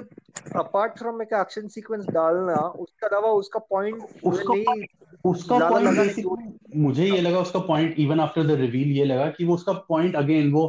[0.57, 4.85] अपार्ट फ्रॉम एक एक्शन सीक्वेंस डालना उसके अलावा उसका पॉइंट उसका नहीं
[5.25, 9.55] उसका पॉइंट मुझे ये लगा उसका point even after the reveal ये लगा कि वो
[9.55, 10.67] उसका पॉइंट अगेन वो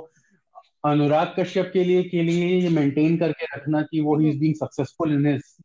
[0.85, 4.55] अनुराग कश्यप के लिए के लिए ये मेंटेन करके रखना कि वो ही is being
[4.55, 5.55] successful in his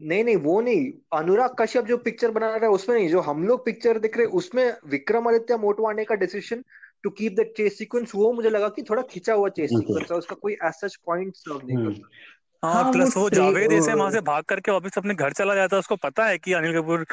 [0.00, 3.46] नहीं नहीं वो नहीं। अनुराग कश्यप जो पिक्चर बना रहा है उसमें नहीं। जो हम
[3.46, 6.62] लोग पिक्चर देख रहे हैं उसमें विक्रमादित्य मोटवाने का decision
[7.04, 10.16] to keep the chase sequence वो मुझे लगा कि थोड़ा खिंचा हुआ चेस सीक्वेंस है
[10.18, 13.72] उसका कोई एज सच पॉइंट सर्व नहीं हम्म। करता। हाँ हाँ, प्लस वो वो जावेद
[13.72, 16.52] ऐसे वहाँ से भाग करके वापस अपने घर चला जाता है उसको पता है कि
[16.52, 17.06] अनिल कपूर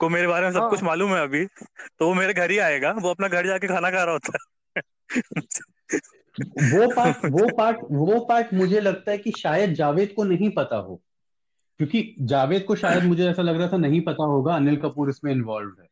[0.00, 2.58] को मेरे बारे में सब हाँ। कुछ मालूम है अभी तो वो मेरे घर ही
[2.58, 4.82] आएगा वो अपना घर जाके खाना खा रहा होता है।
[6.40, 10.76] वो पार्ट वो पार्ट वो पार्ट मुझे लगता है कि शायद जावेद को नहीं पता
[10.76, 11.02] हो
[11.78, 15.32] क्योंकि जावेद को शायद मुझे ऐसा लग रहा था नहीं पता होगा अनिल कपूर इसमें
[15.32, 15.83] इन्वॉल्व है।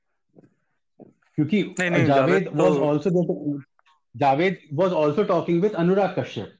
[1.36, 3.60] क्योंकि जावेद वाज तो- also
[4.16, 6.52] Javed was also talking with Anurag Kashyap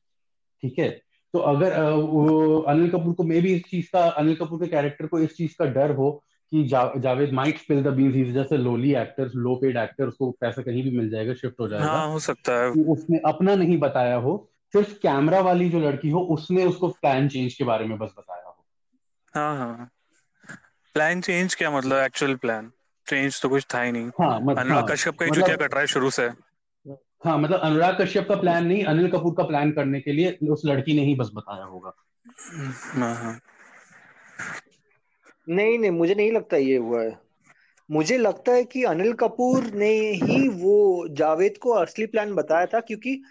[0.62, 1.02] ठीक है?
[1.32, 5.06] तो अगर वो अनिल कपूर को मे भी इस चीज़ का अनिल कपूर के कैरेक्टर
[5.06, 8.52] को इस चीज़ का डर हो कि जा, Javed might spill the beans is just
[8.52, 11.86] a lowly actor low paid actor उसको पैसा कहीं भी मिल जाएगा शिफ्ट हो जाएगा।
[11.86, 16.10] हाँ हो सकता है। कि उसने अपना नहीं बताया हो सिर्फ़ कैमरा वाली जो लड़की
[16.10, 18.64] हो उसने उसको प्लान चेंज के बारे में बस बताया हो।
[19.34, 19.90] हाँ हाँ।
[20.94, 22.72] प्लान चेंज क्या मतलब एक्चुअल प्लान
[23.08, 25.66] चेंज तो कुछ था ही नहीं। हाँ मत, अनुराग हाँ, कश्यप का ही मतलब- चुतिया
[25.66, 26.30] कट रहा है शुरू से।
[27.24, 30.62] हाँ मतलब अनुराग कश्यप का प्लान नहीं अनिल कपूर का प्लान करने के लिए उस
[30.64, 31.92] लड़की ने ही बस बताया होगा।
[32.94, 33.40] हाँ हाँ।
[35.48, 37.18] नहीं नहीं मुझे नहीं लगता ये हुआ है।
[37.90, 42.80] मुझे लगता है कि अनिल कपूर ने ही वो जावेद को असली प्लान बताया था
[42.80, 43.22] क्योंकि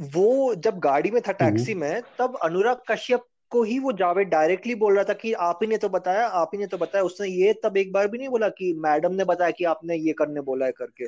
[0.00, 3.24] वो जब गाड़ी में था टैक्सी में तब अनुराग कश्यप
[3.54, 6.50] को ही वो जावेद डायरेक्टली बोल रहा था कि आप ही ने तो बताया आप
[6.54, 9.24] ही ने तो बताया। उसने ये तब एक बार भी नहीं बोला कि मैडम ने
[9.24, 11.06] बताया कि आपने ये करने बोला है करके।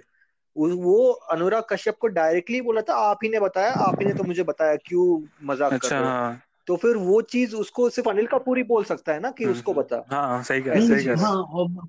[0.57, 4.25] वो- अनुराग कश्यप को डायरेक्टली बोला था आप ही ने बताया आप ही ने तो
[4.25, 6.11] मुझे बताया क्यों मज़ाक कर अच्छा रहे हो?
[6.11, 9.45] हाँ। तो फिर वो चीज़ उसको सिर्फ़ अनिल कपूर ही बोल सकता है ना कि
[9.45, 11.37] हम्म, उसको बता। हाँ सही कह सही कह। हाँ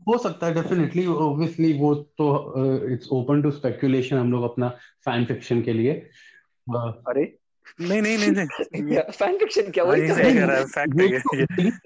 [0.08, 2.54] हो सकता है डेफिनेटली ऑब्वियसली वो तो
[2.88, 4.70] इट्स ओपन टू स्पेकुलेशन हम लोग अपना
[5.06, 5.94] फ़ैन फिक्शन के लिए।
[6.70, 7.38] अरे।
[7.82, 11.08] नहीं नहीं नहीं नहीं। फ़ैन फिक्शन क्या हाँ वही कर कह रहा है फैक्ट है।
[11.08, 11.38] ये तो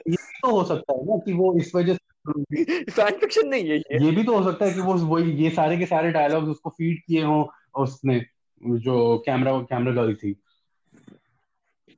[0.10, 3.78] ये तो हो सकता है ना कि वो इस वजह से फ़ैन फिक्शन नहीं है
[3.78, 6.48] ये। ये भी तो हो सकता है कि वो वही ये सारे के सारे डायलॉग्स
[6.48, 7.46] उसको फ़ीड किए हों
[7.84, 8.26] उसने
[8.66, 10.36] जो कैमरा कैमरा गर्ल थी।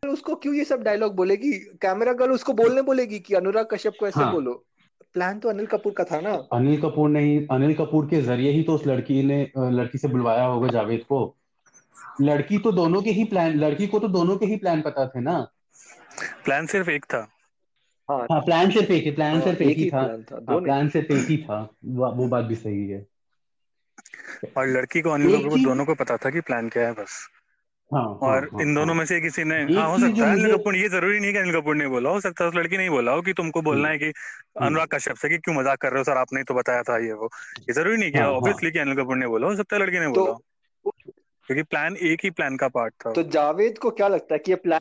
[0.09, 4.07] उसको क्यों ये सब डायलॉग बोलेगी कैमरा गर्ल उसको बोलने बोलेगी कि अनुराग कश्यप को
[4.07, 4.65] ऐसे हाँ। बोलो?
[5.13, 8.51] प्लान तो अनिल कपूर का था ना। अनिल कपूर ने ही अनिल कपूर के ज़रिए
[8.51, 11.37] ही तो उस लड़की ने लड़की से बुलवाया होगा जावेद को।
[12.17, 15.21] लड़की तो दोनों के ही प्लान लड़की को तो दोनों के ही प्लान पता थे
[15.21, 15.39] ना?
[16.45, 17.25] प्लान सिर्फ़ एक था।
[18.09, 20.59] हाँ। हाँ प्लान सिर्फ़ एक ही प्लान हाँ सिर्फ़ एक ही ही था। प्लान हाँ
[20.89, 23.05] सिर्फ़ एक ही था। वो वो बात भी सही है।
[24.57, 27.27] और लड़की को अनिल कपूर दोनों को पता था कि प्लान क्या है बस।
[27.91, 30.31] हाँ हाँ और हाँ इन दोनों हाँ में से किसी ने हाँ हो सकता है
[30.33, 32.77] अनिल कपूर ये ज़रूरी नहीं कि अनिल कपूर ने बोला हो सकता है उस लड़की
[32.77, 34.11] ने ही बोला हो कि तुमको बोलना हम्म है कि
[34.59, 36.97] हम्म। अनुराग कश्यप से कि क्यों मज़ाक कर रहे हो सर आपने तो बताया था
[36.99, 39.55] ये वो। ये ज़रूरी नहीं कि हाँ हाँ। ऑब्वियसली कि अनिल कपूर ने बोला हो
[39.55, 40.52] सकता है लड़की ने तो बोला। हो
[41.47, 44.51] क्योंकि प्लान एक ही प्लान का पार्ट था। तो जावेद को क्या लगता है कि
[44.51, 44.79] ये प्लान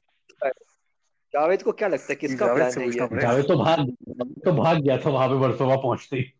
[1.34, 3.20] जावेद को क्या लगता है किसका जावेद प्लान है ये?
[3.22, 3.90] जावेद तो भाग
[4.44, 6.32] तो भाग गया था वहाँ पे वर्सोवा पहुँचते ही।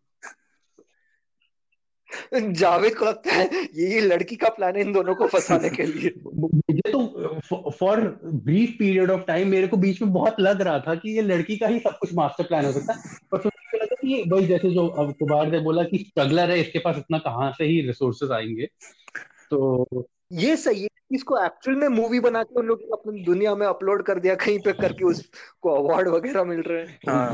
[2.33, 5.83] जावेद को लगता है ये ये लड़की का प्लान है इन दोनों को फंसाने के
[5.83, 10.79] लिए। मुझे तो for brief period of time मेरे को बीच में बहुत लग रहा
[10.79, 13.51] था कि ये लड़की का ही सब कुछ मास्टर प्लान हो सकता है। पर फिर
[13.75, 16.97] लगा कि ये वही जैसे जो अब कुमार ने बोला कि स्ट्रगलर है इसके पास
[16.97, 18.65] इतना कहाँ से ही रिसोर्सेज आएँगे।
[19.51, 19.85] तो
[20.33, 24.03] ये सही है इसको एक्चुअल में मूवी बना के उन लोग अपनी दुनिया में अपलोड
[24.03, 27.27] कर दिया कहीं पे करके उसको अवार्ड वगैरह मिल रहे हैं। हाँ।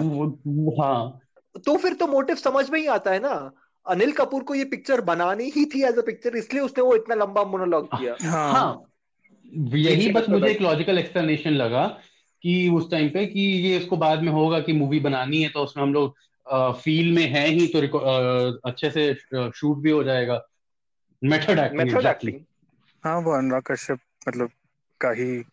[0.79, 1.21] हाँ।
[1.65, 3.51] तो फिर तो मोटिव समझ में ही आता है ना।
[3.85, 7.15] अनिल कपूर को ये पिक्चर बनानी ही थी एज अ पिक्चर इसलिए उसने वो इतना
[7.15, 8.85] लंबा मोनोलॉग किया। हाँ। हाँ।
[9.73, 11.85] यही बस मुझे एक लॉजिकल एक्सप्लेनेशन लगा
[12.43, 15.59] कि उस टाइम पे कि ये इसको बाद में होगा कि मूवी बनानी है तो
[15.59, 16.15] उसमें हम लोग
[16.81, 19.13] फील में है ही तो अ, अच्छे से
[19.51, 20.41] शूट भी हो जाएगा।
[21.23, 22.39] मेथड एक्टिंग मेथड एक्टिंग
[23.03, 24.51] हाँ वो अनुराग कश्यप मतलब
[25.01, 25.43] का ही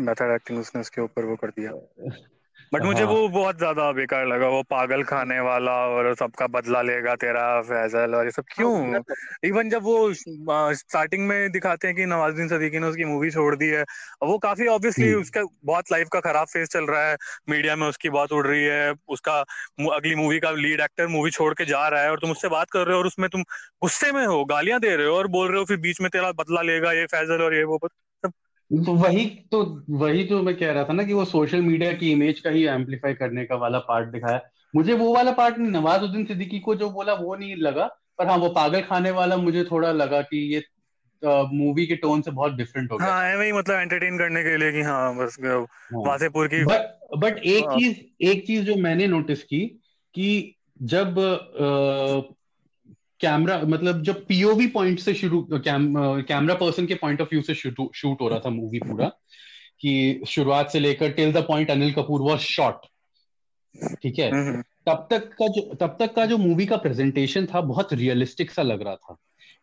[0.00, 1.72] मेथड एक्टिंग उसने उसके ऊपर वो कर दिया।
[2.72, 6.82] बट मुझे हाँ। वो बहुत ज़्यादा बेकार लगा वो पागल खाने वाला और सबका बदला
[6.82, 9.00] लेगा तेरा फैजल और ये सब। क्यों?
[9.44, 13.68] इवन जब वो स्टार्टिंग में दिखाते हैं कि नवाजुद्दीन सिद्दीकी ने उसकी मूवी छोड़ दी
[13.68, 13.82] है
[14.22, 17.16] वो काफ़ी ऑब्वियसली हम्म। उसका बहुत लाइफ का खराब फेस चल रहा है।
[17.48, 19.38] मीडिया में उसकी बात उड़ रही है उसका
[19.92, 22.70] अगली मूवी का लीड एक्टर मूवी छोड़ के जा रहा है और तुम उससे बात
[22.70, 23.42] कर रहे हो और उसमें तुम
[23.82, 26.32] गुस्से में हो गालियाँ दे रहे हो और बोल रहे हो फिर बीच में तेरा
[26.32, 27.78] बदला लेगा ये फैजल और ये वो।
[28.72, 32.12] तो वही तो वही जो मैं कह रहा था ना कि वो सोशल मीडिया की
[32.12, 34.40] इमेज का ही एम्पलीफाई करने का वाला पार्ट दिखाया।
[34.76, 37.86] मुझे वो वाला पार्ट नहीं नवाजुद्दीन सिद्दीकी को जो बोला वो नहीं लगा।
[38.18, 40.64] पर हाँ वो पागल खाने वाला मुझे थोड़ा लगा कि ये
[41.24, 44.82] मूवी के टोन से बहुत डिफरेंट हो गया। हाँ मतलब एंटरटेन करने के लिए कि
[44.82, 49.42] हाँ बस हाँ। वासेपुर की बट बट एक हाँ। चीज़ एक चीज़ जो मैंने नोटिस
[49.42, 49.80] की
[50.14, 51.14] कि जब
[53.20, 58.20] कैमरा मतलब जब पीओवी पॉइंट से शुरू कैमरा पर्सन के पॉइंट ऑफ़ व्यू से शूट
[58.20, 59.08] हो रहा था मूवी पूरा
[59.80, 62.86] कि शुरुआत से लेकर till the point Anil Kapoor was shot
[64.02, 64.30] ठीक है?
[64.86, 68.62] तब तक का जो तब तक का जो मूवी का प्रेजेंटेशन था बहुत रियलिस्टिक सा
[68.62, 69.14] लग रहा था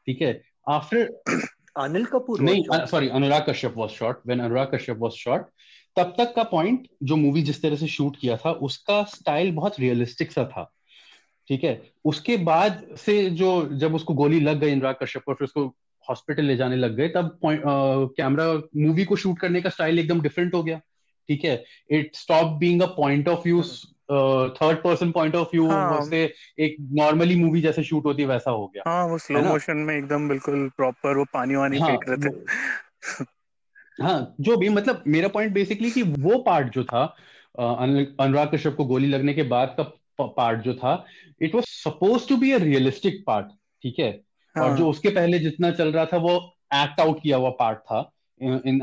[0.06, 0.42] ठीक है?
[0.70, 1.22] आफ्टर
[1.78, 5.42] अनिल कपूर नहीं sorry Anurag Kashyap was shot when Anurag Kashyap was shot
[5.96, 9.80] तब तक का पॉइंट जो मूवी जिस तरह से शूट किया था उसका स्टाइल बहुत
[9.80, 10.74] रियलिस्टिक सा था।
[11.54, 11.92] ठीक है?
[12.06, 15.66] उसके बाद से जो जब उसको गोली लग गई अनुराग कश्यप को फिर उसको
[16.10, 20.54] हॉस्पिटल ले जाने लग गए तब कैमरा मूवी को शूट करने का स्टाइल एकदम डिफरेंट
[20.54, 20.78] हो गया।
[21.30, 21.63] ठीक है?
[21.89, 23.62] It stop being a point of view
[24.50, 25.70] third person point of view.
[26.06, 29.78] से एक नॉर्मली मूवी जैसे शूट होती है वैसा हो गया। हाँ वो स्लो मोशन
[29.78, 32.36] में एकदम बिल्कुल प्रॉपर वो पानी वानी हाँ, फेंक रहे थे।
[34.04, 37.16] हाँ जो भी मतलब मेरा पॉइंट बेसिकली कि वो पार्ट जो था
[38.20, 39.84] अनुराग कश्यप को गोली लगने के बाद का
[40.28, 41.06] पार्ट जो था
[41.42, 43.48] it was suppose to be a realistic part
[43.84, 44.12] ठीक है?
[44.56, 46.36] और हाँ। जो उसके पहले जितना चल रहा था वो
[46.74, 48.10] एक्ट आउट किया हुआ पार्ट था
[48.42, 48.80] इन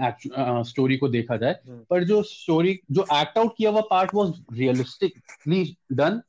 [0.67, 4.33] स्टोरी को देखा जाए। हम्म। पर जो स्टोरी जो एक्ट आउट किया हुआ part was
[4.53, 6.21] realistically done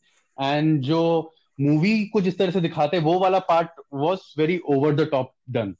[0.42, 5.08] and जो मूवी को जिस तरह से दिखाते वो वाला part was very over the
[5.12, 5.76] top done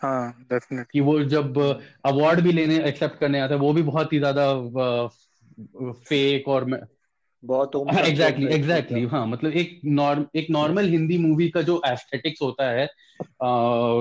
[0.00, 1.58] हाँ डेफिनेटली कि वो जब
[2.04, 4.52] अवार्ड भी लेने एक्सेप्ट करने आते वो भी बहुत ही ज़्यादा
[5.80, 6.64] फेक और
[7.44, 12.70] बहुत एग्जैक्टली एग्जैक्टली हाँ मतलब एक नॉर्म एक नॉर्मल हिंदी मूवी का जो एस्थेटिक्स होता
[12.70, 12.86] है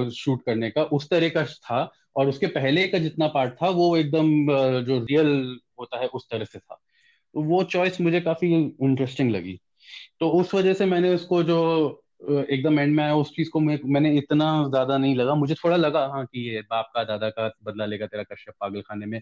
[0.09, 3.97] शूट करने का उस तरह का था। और उसके पहले का जितना पार्ट था वो
[3.97, 4.27] एकदम
[4.81, 6.79] जो रियल होता है उस तरह से था।
[7.33, 9.59] तो वो चॉइस मुझे काफ़ी इंटरेस्टिंग लगी।
[10.19, 11.59] तो उस वजह से मैंने उसको जो
[12.21, 15.75] एकदम एंड में आया उस चीज़ को मैं, मैंने इतना ज़्यादा नहीं लगा। मुझे थोड़ा
[15.75, 19.19] लगा हाँ कि ये बाप का दादा का बदला लेगा तेरा कश्यप पागल खाने में।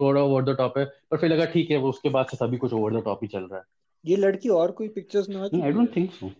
[0.00, 2.56] थोड़ा ओवर द टॉप है पर फिर लगा ठीक है वो उसके बाद से सभी
[2.56, 3.64] कुछ ओवर द टॉप ही चल रहा है।
[4.04, 6.32] ये लड़की और कोई पिक्चर्स में आई डोंट थिंक सो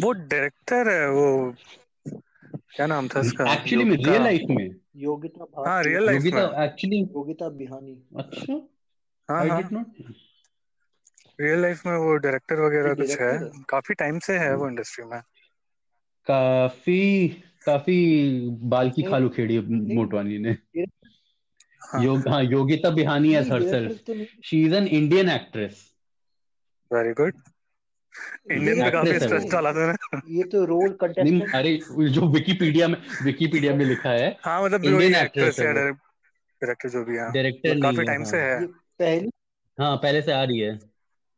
[0.00, 1.54] वो डायरेक्टर है वो
[2.74, 6.64] क्या नाम था इसका एक्चुअली में रियल लाइफ में। योगिता हाँ रियल लाइफ योगिता में।
[6.64, 8.52] एक्चुअली योगिता बिहानी। अच्छा।
[9.28, 10.02] हाँ आई हाँ। डिड नॉट
[11.38, 13.32] रियल लाइफ में वो डायरेक्टर वगैरह कुछ है?
[13.32, 15.20] डायरेक्टर काफ़ी टाइम से है वो इंडस्ट्री में।
[16.26, 17.28] काफ़ी
[17.66, 17.96] काफ़ी
[18.68, 19.58] बाल की खाल उखेड़ी
[19.94, 20.56] मोटवानी ने।
[21.82, 25.28] हाँ। योग हाँ योगिता बिहानी एज नहीं हरसेल्फ डायरेक्टर तो नहीं। She is an Indian
[25.28, 25.82] actress
[26.90, 27.34] very good
[28.52, 31.76] Indian पे काफ़ी एक्ट्रेस है स्ट्रेस डाला तूने ये तो रोल नहीं कंटेस्टेंट अरे
[32.10, 36.88] जो विकिपीडिया में विकिपीडिया में लिखा है हाँ मतलब इंडियन वही एक्ट्रेस एक्ट्रेस है डायरेक्टर
[36.88, 38.66] जो भी है। डायरेक्टर मतलब नहीं काफ़ी है टाइम हाँ। से है। ये
[39.00, 39.30] पहली
[39.78, 40.72] हाँ पहले से आ रही है।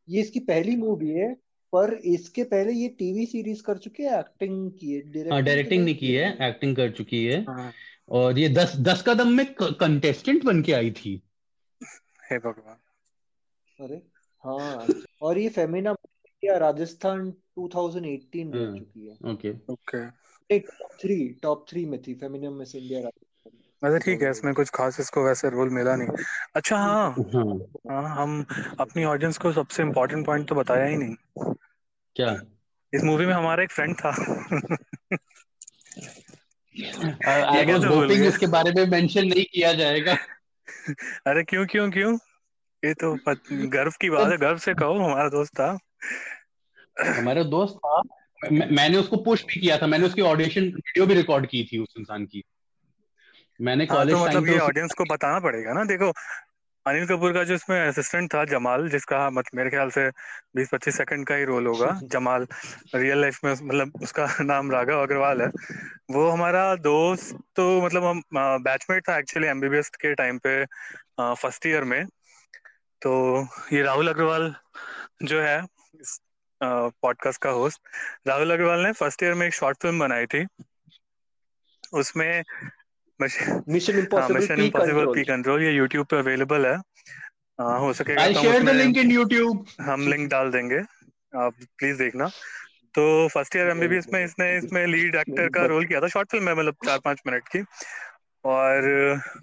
[0.08, 1.32] ये इसकी पहली मूवी है
[1.72, 5.84] पर इसके पहले ये टीवी सीरीज़ कर चुके हैं एक्टिंग की है हाँ डायरेक्टिंग डायरेक्टिंग
[5.84, 7.72] नहीं की है है। एक्टिंग कर चुकी है। हाँ।
[8.10, 11.20] और ये दस दस कदम में कंटेस्टेंट बन के आई थी।
[12.30, 12.78] हे भगवान।
[13.78, 13.96] अरे
[14.44, 14.86] हाँ
[15.22, 15.94] और ये फेमिना
[16.42, 20.04] या राजस्थान 2018 में हाँ चुकी है। Okay okay
[20.50, 23.00] top three top three में थी फेमिना मिस इंडिया
[23.84, 26.08] वैसे ठीक है इसमें कुछ खास इसको वैसे रोल मिला नहीं।
[26.54, 28.46] अच्छा हाँ। हाँ हाँ हम
[28.80, 31.14] अपनी ऑडियंस को सबसे इम्पोर्टेंट पॉइंट तो बताया ही नहीं।
[32.16, 32.40] क्या?
[32.94, 34.08] इस मूवी में हमारा एक फ्रेंड था।
[37.26, 40.16] आई वाज होपिंग इसके बारे में मेंशन नहीं किया जाएगा।
[41.26, 42.18] अरे क्यों क्यों क्यों?
[42.84, 43.18] ये तो
[43.50, 45.78] गर्व की बात है गर्व से कहो हमारा दोस्त था।
[47.18, 48.02] हमारा दोस्त था।
[48.52, 51.94] मैंने उसको पुश भी किया था मैंने उसकी ऑडिशन वीडियो भी रिकॉर्ड की थी उस
[51.98, 52.44] इंसान की।
[53.60, 56.12] मैंने हाँ कॉलेज तो मतलब ये ऑडियंस को बताना पड़ेगा ना। देखो
[56.86, 60.08] अनिल कपूर का जो इसमें असिस्टेंट था जमाल जिसका मत मेरे ख्याल से
[60.56, 62.46] 20-25 सेकंड का ही रोल होगा जमाल
[62.96, 65.48] रियल लाइफ में मतलब उसका नाम राघव अग्रवाल है।
[66.10, 68.22] वो हमारा दोस्त तो मतलब हम
[68.64, 70.64] बैचमेट था एक्चुअली एमबीबीएस के टाइम पे
[71.20, 72.04] फ़र्स्ट ईयर में।
[73.02, 73.10] तो
[73.72, 74.54] ये राहुल अग्रवाल
[75.24, 75.60] जो है
[76.60, 77.80] पॉडकास्ट का होस्ट
[78.28, 80.44] राहुल अग्रवाल ने फ़र्स्ट ईयर में एक शॉर्ट फ़िल्म बनाई थी।
[81.92, 82.42] उसमें
[83.20, 83.60] मिशन
[84.14, 86.74] हाँ इम्पॉसिबल पी कंट्रोल ये यूट्यूब पे अवेलेबल है।
[87.58, 90.78] हाँ, हो सकेगा आई तो share the link in YouTube हम लिंक डाल देंगे।
[91.32, 92.28] आप प्लीज़ देखना।
[92.94, 96.48] तो फ़र्स्ट ईयर एमबीबीएस में इसने इसमें लीड एक्टर का रोल किया था। शॉर्ट फ़िल्म
[96.48, 97.64] है मतलब चार पाँच मिनट की।
[98.44, 98.86] और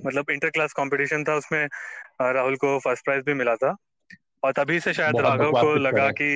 [0.06, 1.68] मतलब इंटर क्लास कंपटीशन था उसमें
[2.22, 3.76] राहुल को फ़र्स्ट प्राइज भी मिला था।
[4.44, 6.32] और तभी से शायद राघव को लगा कि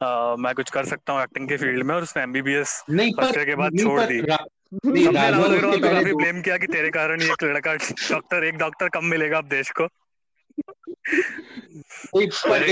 [0.00, 2.82] अ, मैं कुछ कर सकता हूँ एक्टिंग के फ़ील्ड में। और उसने एमबीबीएस
[3.16, 4.20] फ़र्स्ट ईयर के बाद छोड़ दी।
[4.72, 8.54] नहीं सबने राघव अग्रवाल को काफ़ी ब्लेम किया कि तेरे कारण एक लड़का डॉक्टर एक
[8.54, 9.88] डॉक्टर कम मिलेगा अब देश को।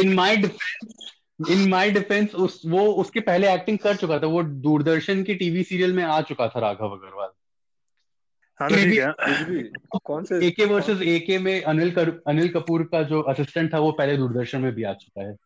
[0.00, 0.36] In my
[1.50, 5.62] in my defence उस वो उसके पहले एक्टिंग कर चुका था वो दूरदर्शन की टीवी
[5.62, 7.28] सीरियल में आ चुका था राघव अग्रवाल।
[8.60, 13.78] तो कौन से एके वर्सेस एके में अनिल कर, अनिल कपूर का जो असिस्टेंट था
[13.78, 15.36] वो पहले दूरदर्शन में भी आ चुका है।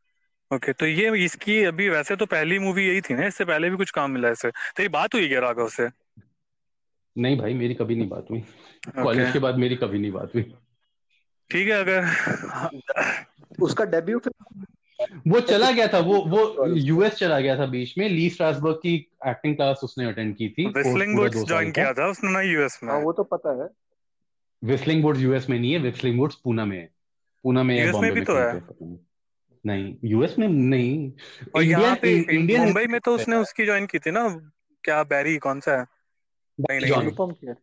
[0.50, 3.76] ओके तो ये इसकी अभी वैसे तो पहली मूवी यही थी ना इससे पहले भी
[3.76, 5.88] कुछ काम मिला है तो ये बात हुई क्या राघव से?
[7.18, 10.34] नहीं भाई मेरी कभी नहीं बात हुई। ओके कॉलेज के बाद मेरी कभी नहीं बात
[10.34, 10.42] हुई।
[11.50, 12.04] ठीक है अगर
[13.60, 14.20] उसका डेब्यू
[15.26, 18.94] वो चला गया था वो वो यूएस चला गया था बीच में। ली स्ट्रासबर्ग की
[19.26, 21.92] एक्टिंग क्लास उसने अटेंड की थी। कोर्स विस्लिंग पूरा वुड्स दो साल ज्वाइन का। किया
[21.92, 23.68] था उसने ना यूएस में। हाँ वो तो पता है।
[24.64, 26.88] विस्लिंग वुड्स यूएस में नहीं है विस्लिंग वुड्स पूना में है।
[27.44, 28.98] पूना में या यूएस में बॉम्बे भी में तो कहीं है। पे पता नहीं।
[29.66, 31.12] नहीं यूएस में नहीं।
[31.54, 34.50] और यहाँ इंडियन पे इंडियन मुंबई में तो उसने उसकी ज्वाइन की थी ना।
[34.84, 35.95] क्या बैरी कौन सा है?
[36.60, 37.54] नहीं नहीं अनुपम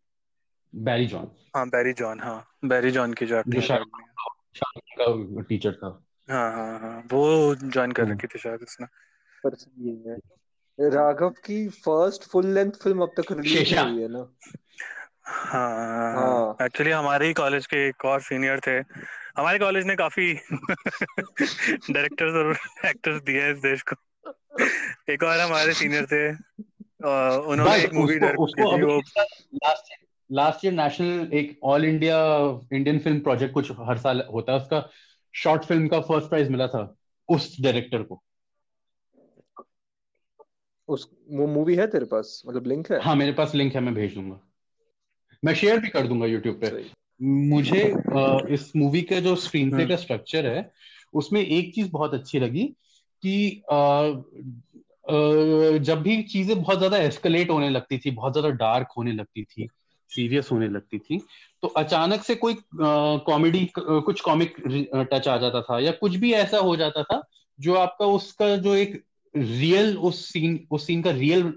[0.75, 2.47] बैरी जॉन हाँ बैरी जॉन हाँ.
[2.65, 3.87] बैरी जॉन की जो एक्टिंग शाहरुख
[4.57, 7.07] का टीचर था। हाँ हाँ हाँ.
[7.11, 8.87] वो ज्वाइन कर। रखी थी शायद उसने।
[9.45, 10.17] पर ये है
[10.89, 14.33] राघव की फ़र्स्ट फुल लेंथ फ़िल्म अब तक रिलीज़ हुई है ना?
[15.23, 18.77] हाँ हाँ। हाँ एक्चुअली हमारे ही कॉलेज के एक और सीनियर थे।
[19.37, 20.33] हमारे कॉलेज ने काफ़ी
[21.91, 23.95] डायरेक्टर्स और एक्टर्स दिए इस देश को।
[25.09, 26.31] एक और हमारे सीनियर थे।
[27.03, 29.93] उन्होंने एक movie last
[30.31, 32.17] last year national एक all India
[32.73, 34.89] Indian film project कुछ हर साल होता है उसका
[35.35, 36.95] शॉर्ट फ़िल्म का फ़र्स्ट प्राइज मिला था
[37.29, 38.23] उस डायरेक्टर को।
[40.87, 42.41] उस वो मूवी है तेरे पास?
[42.47, 43.01] मतलब लिंक है?
[43.01, 44.39] हाँ मेरे पास लिंक है मैं भेज दूँगा।
[45.45, 46.91] मैं शेयर भी कर दूँगा यूट्यूब पे।
[47.23, 50.71] मुझे अ, इस मूवी का जो स्क्रीन प्ले का स्ट्रक्चर है
[51.13, 52.63] उसमें एक चीज़ बहुत अच्छी लगी
[53.21, 53.63] कि
[55.05, 59.67] जब भी चीज़ें बहुत ज़्यादा एस्केलेट होने लगती थी, बहुत ज़्यादा डार्क होने लगती थी
[60.11, 61.21] सीरियस होने लगती थी
[61.63, 64.55] तो अचानक से कोई कॉमेडी कुछ कॉमिक
[65.13, 67.21] टच आ जाता था या कुछ भी ऐसा हो जाता था
[67.59, 69.03] जो आपका उसका जो एक
[69.35, 71.53] रियल उस सीन उस सीन का रियल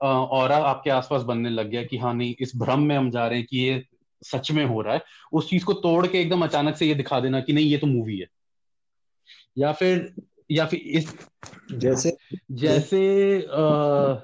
[0.00, 3.38] और आपके आसपास बनने लग गया कि हाँ नहीं, इस भ्रम में हम जा रहे
[3.38, 3.84] हैं कि ये
[4.22, 7.20] सच में हो रहा है। उस चीज़ को तोड़ के एकदम अचानक से ये दिखा
[7.20, 8.26] देना कि नहीं, ये तो मूवी है।
[9.58, 10.12] या फिर
[10.50, 11.14] या फिर इस
[11.72, 12.16] जैसे
[12.52, 13.00] जैसे
[13.42, 14.14] आ,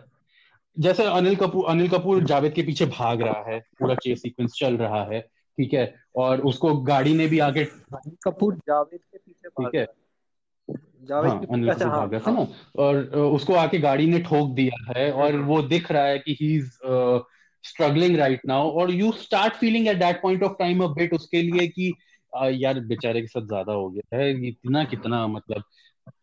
[0.76, 4.76] जैसे अनिल कपूर अनिल कपूर जावेद के पीछे भाग रहा है पूरा चेस सीक्वेंस चल
[4.76, 5.94] रहा है ठीक है?
[6.16, 9.86] और उसको गाड़ी ने भी आगे अनिल कपूर जावेद के पीछे ठीक है?
[11.02, 12.96] जावेद हाँ अनिल कपूर हाँ भाग रहा था हाँ। ना और
[13.32, 16.70] उसको आके गाड़ी ने ठोक दिया है और वो दिख रहा है कि he is
[17.64, 21.42] struggling right now और you start feeling at that point of time a bit उसके
[21.42, 21.92] लिए कि
[22.54, 25.62] यार बेचारे के साथ ज़्यादा हो गया है इतना कितना मतलब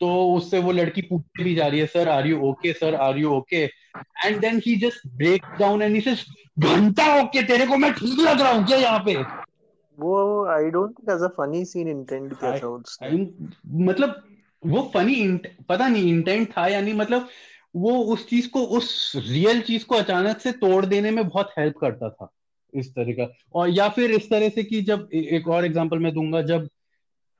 [0.00, 3.18] तो उससे वो लड़की पूछती भी जा रही है sir are you okay sir are
[3.18, 3.64] you okay
[4.26, 6.14] and then he just break down and he
[6.58, 9.14] घंटा ओके तेरे को मैं ठीक लग रहा हूँ क्या यहाँ पे?
[9.98, 13.16] वो I don't think as a funny scene intend किया था उसने
[13.84, 14.22] मतलब
[14.66, 17.28] वो फनी पता नहीं इंटेंट था या नहीं मतलब
[17.76, 21.74] वो उस चीज़ को उस रियल चीज़ को अचानक से तोड़ देने में बहुत हेल्प
[21.80, 22.28] करता था
[22.74, 26.12] इस तरह का। और या फिर इस तरह से कि जब एक और एग्जांपल मैं
[26.12, 26.68] दूँगा जब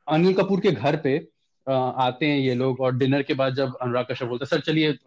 [0.08, 1.28] अनिल कपूर के घर पे
[1.70, 4.98] आते हैं ये लोग और डिनर के बाद जब अनुराग कश्यप बोलते हैं सर चलिए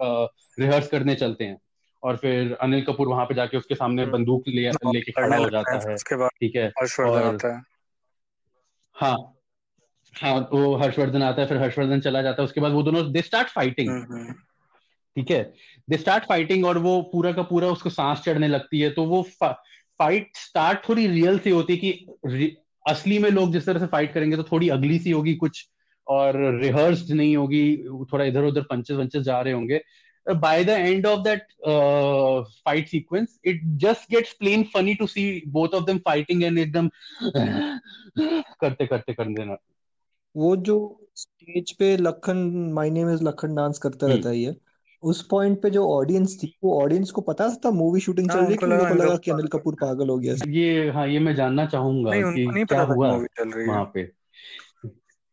[0.60, 1.58] रिहर्स करने चलते हैं।
[2.04, 5.50] और फिर अनिल कपूर वहाँ पे जाके उसके सामने हम्म। बंदूक ले लेके खड़ा हो
[5.50, 6.70] जाता है है। ठीक है?
[6.70, 6.88] और
[8.96, 9.38] हाँ।
[10.22, 13.22] हाँ वो हर्षवर्धन आता है फिर हर्षवर्धन चला जाता है उसके बाद वो दोनों दे
[13.22, 13.90] स्टार्ट फाइटिंग।
[15.16, 15.54] ठीक है?
[15.90, 19.24] दे स्टार्ट फाइटिंग और वो पूरा का पूरा उसको सांस चढ़ने लगती है तो वो
[20.00, 22.06] फाइट स्टार्ट थोड़ी रियल सी होती है कि
[22.88, 25.71] असली में लोग जिस तरह से फाइट करेंगे तो थोड़ी अगली सी होगी कुछ
[26.08, 27.78] और रिहर्स्ड नहीं होगी
[28.14, 29.82] थोड़ा इधर उधर पंचेस वंचेस जा रहे होंगे।
[30.28, 31.42] By the end of that
[32.66, 36.90] fight sequence it just gets plain funny to see both of them fighting and एकदम
[38.62, 39.58] करते करते कर देना।
[40.38, 42.38] वो जो स्टेज पे Lakhan
[42.74, 44.56] my name is Lakhan dance करता हम्म। रहता है ये
[45.04, 48.48] उस पॉइंट पे जो ऑडियंस थी वो ऑडियंस को पता था मूवी शूटिंग चल हाँ,
[48.48, 50.36] रही है उनको कि उन लोग लगा को अनिल लगा कपूर पागल हो गया?
[50.48, 53.70] ये हाँ ये मैं जानना चाहूँगा नहीं कि नहीं क्या हुआ मूवी चल रही है।
[53.70, 54.21] वहाँ पे।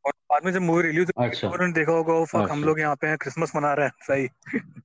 [0.05, 2.67] और बाद में जब मूवी रिलीज़ हुई अच्छा। उन्होंने देखा होगा वो फक हम अच्छा।
[2.67, 4.29] लोग यहाँ पे हैं क्रिसमस मना रहे हैं। सही।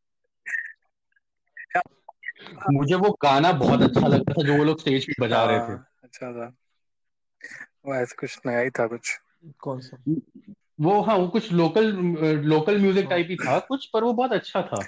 [2.71, 5.63] मुझे वो गाना बहुत अच्छा लगता था जो वो लोग स्टेज पे बजा रहे थे।
[5.63, 6.53] हाँ, अच्छा था।
[7.85, 9.19] वो ऐसे कुछ नया ही था कुछ।
[9.59, 9.97] कौन सा?
[10.81, 11.85] वो हाँ वो कुछ लोकल
[12.45, 14.81] लोकल म्यूज़िक। टाइप ही था कुछ पर वो बहुत अच्छा था।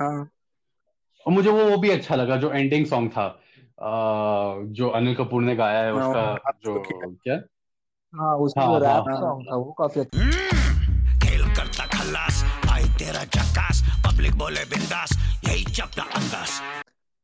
[0.00, 0.30] हाँ।
[1.26, 3.26] और मुझे वो वो भी अच्छा लगा जो एंडिंग सॉन्ग था।
[3.78, 7.34] अ, जो अनिल कपूर ने गाया है हाँ, उसका आप जो तो क्या?
[8.14, 10.18] हाँ उसका हाँ, रैप हाँ, सॉन्ग था वो काफ़ी अच्छा।
[11.18, 15.10] खेल करता खल्लास भाई तेरा चक्कास पब्लिक बोले बिंदास
[15.48, 16.50] यही चपटा अंदाज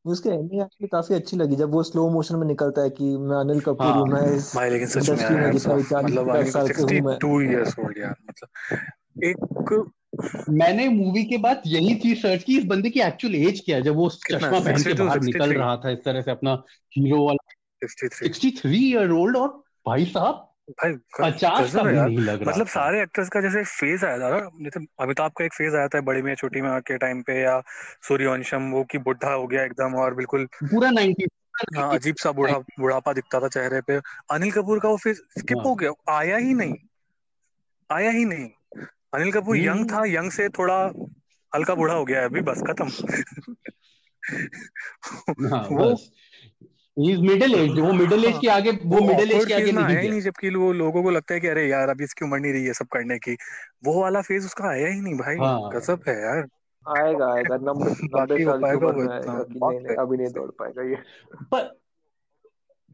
[0.05, 3.37] उसकी एंडिंग एक्चुअली काफ़ी अच्छी लगी जब वो स्लो मोशन में निकलता है कि मैं
[3.37, 6.91] अनिल कपूर हाँ। हूँ मैं इस भाई लेकिन सच में मतलब पचास साल से हूँ
[6.91, 8.77] मैं। 62 इयर्स ओल्ड यार मतलब।
[9.23, 9.37] एक
[10.49, 13.83] मैंने मूवी के बाद यही चीज़ सर्च की इस बंदे की एक्चुअल एज क्या है?
[13.83, 16.63] जब वो चश्मा पहन के बाहर निकल रहा था इस तरह से अपना
[16.97, 22.19] हीरो वाला। 63 सिक्सटी थ्री ईयर ओल्ड और भाई साहब भाई पचास का भी नहीं
[22.19, 25.75] लग रहा मतलब सारे एक्टर्स का जैसे फ़ेज़ आया था जैसे अमिताभ का एक फ़ेज़
[25.75, 27.61] आया था बड़ी में छोटी में के टाइम पे या
[28.07, 31.25] सूर्यवंशम वो की बुढ़ा हो गया एकदम और बिल्कुल पूरा नाइनटी
[31.77, 34.01] हाँ अजीब सा बूढ़ा बुढ़ापा दिखता था चेहरे पे।
[34.31, 36.75] अनिल कपूर का वो फ़ेज़ स्किप हाँ। हो गया आया ही नहीं।
[37.91, 38.49] आया ही नहीं।
[39.13, 40.91] अनिल कपूर हम्म। यंग था यंग से थोड़ा
[41.55, 42.87] हल्का बूढ़ा हो गया है अभी बस खत्म।
[45.47, 45.97] हाँ वो-
[46.97, 50.21] मिडिल एज वो मिडिल एज के आगे वो मिडिल एज के आगे नहीं ही नहीं
[50.21, 52.73] जबकि वो लोगों को लगता है कि अरे यार अभी इसकी उम्र नहीं रही है
[52.73, 53.37] सब करने की।
[53.85, 56.47] वो वाला फ़ेज़ उसका आया ही नहीं भाई। हाँ। गजब है यार।
[56.85, 60.95] आएगा आएगा। बाकी हो पाएगा इतना। आएगा नहीं है। अभी नहीं दौड़ पाएगा ये।
[61.51, 61.63] पर,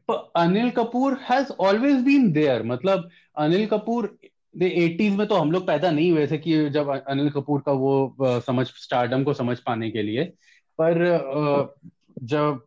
[0.09, 4.17] पर Anil Kapoor has always been there मतलब अनिल कपूर
[4.61, 8.15] एटीज में तो हम लोग पैदा नहीं हुए थे कि जब अनिल कपूर का वो
[8.21, 10.23] समझ स्टारडम को समझ पाने के लिए।
[10.79, 11.75] पर
[12.23, 12.61] जब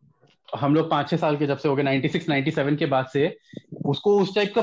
[0.48, 3.36] हम लोग पाँच छह साल के जब से हो गए 96 97 के बाद से
[3.86, 4.60] उसको उस टाइप का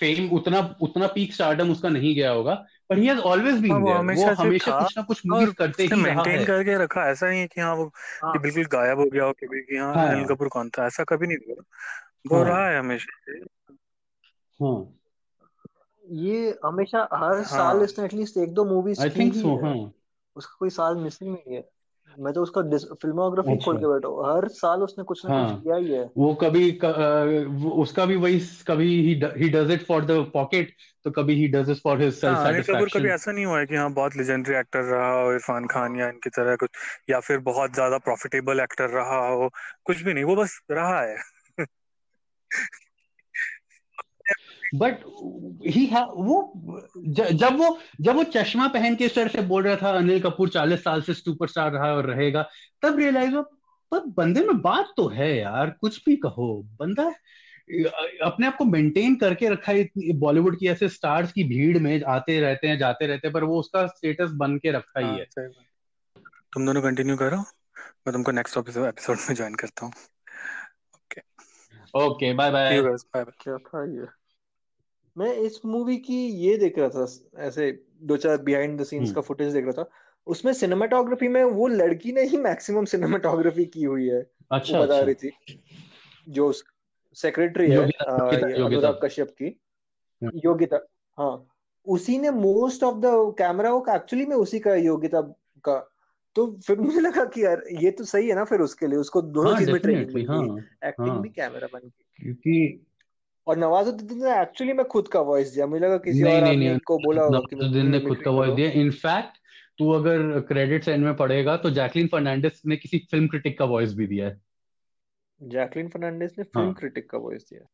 [0.00, 2.54] फेम उतना उतना पीक स्टारडम उसका नहीं गया होगा।
[2.90, 5.82] पर ही हैज़ ऑलवेज हाँ, बीन वो हमेशा वो हमेशा कुछ ना कुछ मूवीज़ करते
[5.82, 7.86] ही रहा मेंटेन है। करके रखा। ऐसा नहीं है कि हाँ वो
[8.24, 10.86] हाँ। कि बिल्कुल गायब हो गया हो कभी कि हाँ हाँ। अनिल कपूर कौन था?
[10.86, 11.62] ऐसा कभी नहीं हुआ।
[12.32, 13.32] वो हाँ। रहा है हमेशा
[14.62, 14.95] हाँ।
[16.10, 19.56] ये हमेशा हर हाँ। साल इसने एटलीस्ट एक दो मूवीज़ आई की थिंक ही सो
[19.56, 19.92] है। हाँ।
[20.36, 21.68] उसका कोई साल मिसिंग नहीं है।
[22.18, 22.62] मैं तो उसका
[22.94, 25.92] फिल्मोग्राफी खोल अच्छा। के बैठा हूँ। हर साल उसने कुछ ना कुछ हाँ। किया ही
[25.92, 26.84] है। वो कभी क,
[27.48, 30.72] वो- उसका भी वही कभी he he does it for the pocket
[31.04, 33.58] तो कभी he does it for his self हाँ अनिल कपूर कभी ऐसा नहीं हुआ
[33.58, 36.70] है कि हाँ बहुत लेजेंडरी एक्टर रहा हो इरफान खान या इनकी तरह कुछ
[37.10, 39.50] या फिर बहुत ज़्यादा प्रॉफिटेबल एक्टर रहा हो।
[39.84, 41.16] कुछ भी नहीं वो बस रहा है।
[44.78, 44.98] बट
[45.66, 46.52] ही वो
[46.98, 50.48] ज, जब वो जब वो चश्मा पहन के सर से बोल रहा था अनिल कपूर
[50.48, 52.48] चालीस साल से सुपरस्टार रहा और रहेगा
[52.82, 53.42] तब रियलाइज़ हुआ
[53.92, 57.12] पर बंदे में बात तो है यार कुछ भी कहो बंदा
[58.22, 62.40] अपने आप को मेंटेन करके रखा है बॉलीवुड की ऐसे स्टार्स की भीड़ में आते
[62.40, 65.26] रहते हैं जाते रहते हैं पर वो उसका स्टेटस बन के रखा ही हाँ है.
[66.52, 69.92] तुम दोनों कंटिन्यू करो मैं तुमको नेक्स्ट एपिसोड में ज्वाइन करता हूँ।
[70.94, 71.20] Okay
[72.04, 74.06] okay bye bye bye bye क्या था ये?
[75.16, 77.06] मैं इस मूवी की ये देख रहा था
[77.38, 79.90] ऐसे दो चार बिहाइंड द सीन्स का फुटेज देख रहा था
[80.26, 85.06] उसमें सिनेमाटोग्राफी में वो लड़की ने ही मैक्सिमम सिनेमाटोग्राफी की हुई है। अच्छा बता अच्छा।
[85.06, 85.30] रही थी
[86.28, 86.52] जो
[87.16, 89.60] सेक्रेटरी है अनुराग कश्यप की।
[90.22, 90.86] हम्म, योगिता
[91.18, 91.46] हाँ।
[91.86, 95.20] उसी ने most of the camera work actually में उसी का है, योगिता
[95.64, 95.92] का
[96.34, 99.22] तो फिर मुझे लगा कि यार ये तो सही है ना फिर उसके लिए उसको
[99.22, 102.86] दोनों हाँ चीज़ में ट्रेनिंग हाँ गई एक्टिंग हाँ। भी कैमरा मैन की क्योंकि
[103.46, 106.56] और नवाजुद्दीन ने एक्चुअली में खुद का वॉइस दिया। मुझे लगा किसी नहीं और नहीं
[106.58, 109.38] नहीं को बोला होगा कि नवाजुद्दीन ने खुद का वॉइस दिया। इनफैक्ट
[109.78, 113.94] तू अगर क्रेडिट्स एंड में पढ़ेगा तो जैकलीन फर्नांडिस ने किसी फ़िल्म क्रिटिक का वॉइस
[113.94, 114.40] भी दिया है।
[115.40, 117.66] जैकलिन फर्नांडिस ने फ़िल्म हाँ क्रिटिक का वॉइस दिया।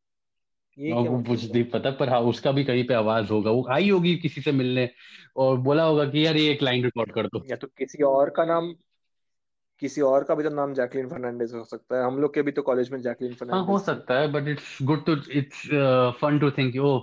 [0.79, 3.51] ये क्या वो मतलब मुझे नहीं पता पर हाँ उसका भी कहीं पे आवाज़ होगा।
[3.51, 4.89] वो आई होगी किसी से मिलने
[5.37, 8.31] और बोला होगा कि यार ये एक लाइन रिकॉर्ड कर दो। या तो किसी और
[8.31, 8.75] का नाम
[9.83, 12.53] किसी और का भी तो नाम जैकलिन फर्नांडिस हो सकता है। हम लोग के भी
[12.53, 15.62] तो कॉलेज में जैकलिन हाँ हो फर्नांडिस सकता है but it's good to it's
[16.20, 16.99] fun to think oh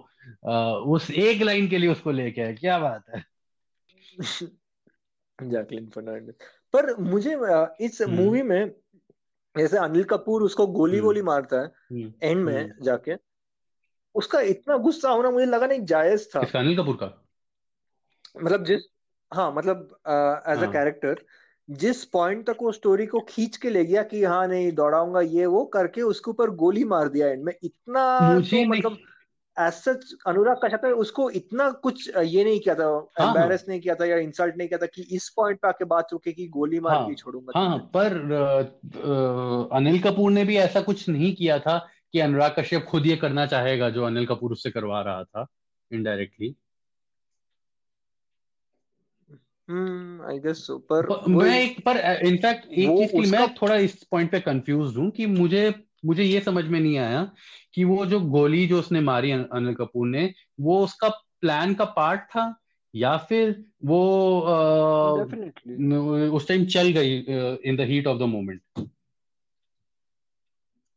[0.96, 3.24] उस एक लाइन के लिए उसको लेके आए। क्या बात है?
[5.40, 6.36] जैकलिन फर्नांडिस।
[6.74, 7.36] पर मुझे
[7.86, 8.72] इस हम्म। मूवी में
[9.56, 13.16] जैसे अनिल कपूर उसको गोली गोली मारता है हम्म। एंड में हम्म। जाके
[14.16, 17.10] उसका इतना गुस्सा होना मुझे लगा नहीं जायज़ था। अनिल कपूर का?
[18.44, 18.82] मतलब जिस
[19.32, 19.88] हाँ मतलब
[20.48, 21.22] एज अ हाँ। कैरेक्टर
[21.70, 25.46] जिस पॉइंट तक वो स्टोरी को खींच के ले गया कि हाँ नहीं दौड़ाऊँगा ये
[25.46, 28.98] वो करके उसके ऊपर गोली मार दिया एंड में। इतना तो मतलब
[29.60, 33.66] एज सच अनुराग कश्यप ने उसको इतना कुछ ये नहीं किया था हाँ हाँ। एम्बेरस
[33.70, 36.32] नहीं किया था या इंसल्ट नहीं किया था कि इस पॉइंट पे आके बात रुके
[36.32, 38.14] कि गोली मार के ही हाँ छोड़ूँगा। हाँ पर
[39.74, 43.46] अनिल कपूर ने भी ऐसा कुछ नहीं किया था कि अनुराग कश्यप खुद ये करना
[43.46, 45.48] चाहेगा जो अनिल कपूर उससे करवा रहा था
[45.92, 46.56] indirectly
[49.30, 49.38] hmm
[49.70, 51.98] I guess so पर मैं एक पर
[52.28, 55.74] इनफैक्ट एक चीज़ के मैं थोड़ा इस पॉइंट पे कंफ्यूज हूँ कि मुझे
[56.06, 57.24] मुझे ये समझ में नहीं आया
[57.74, 61.10] कि वो जो गोली जो उसने मारी अनिल कपूर ने वो उसका
[61.42, 62.54] प्लान का पार्ट था
[62.94, 64.00] या फिर वो
[65.18, 67.18] डेफिनेटली उस टाइम चल गई
[67.66, 68.88] in the heat of the moment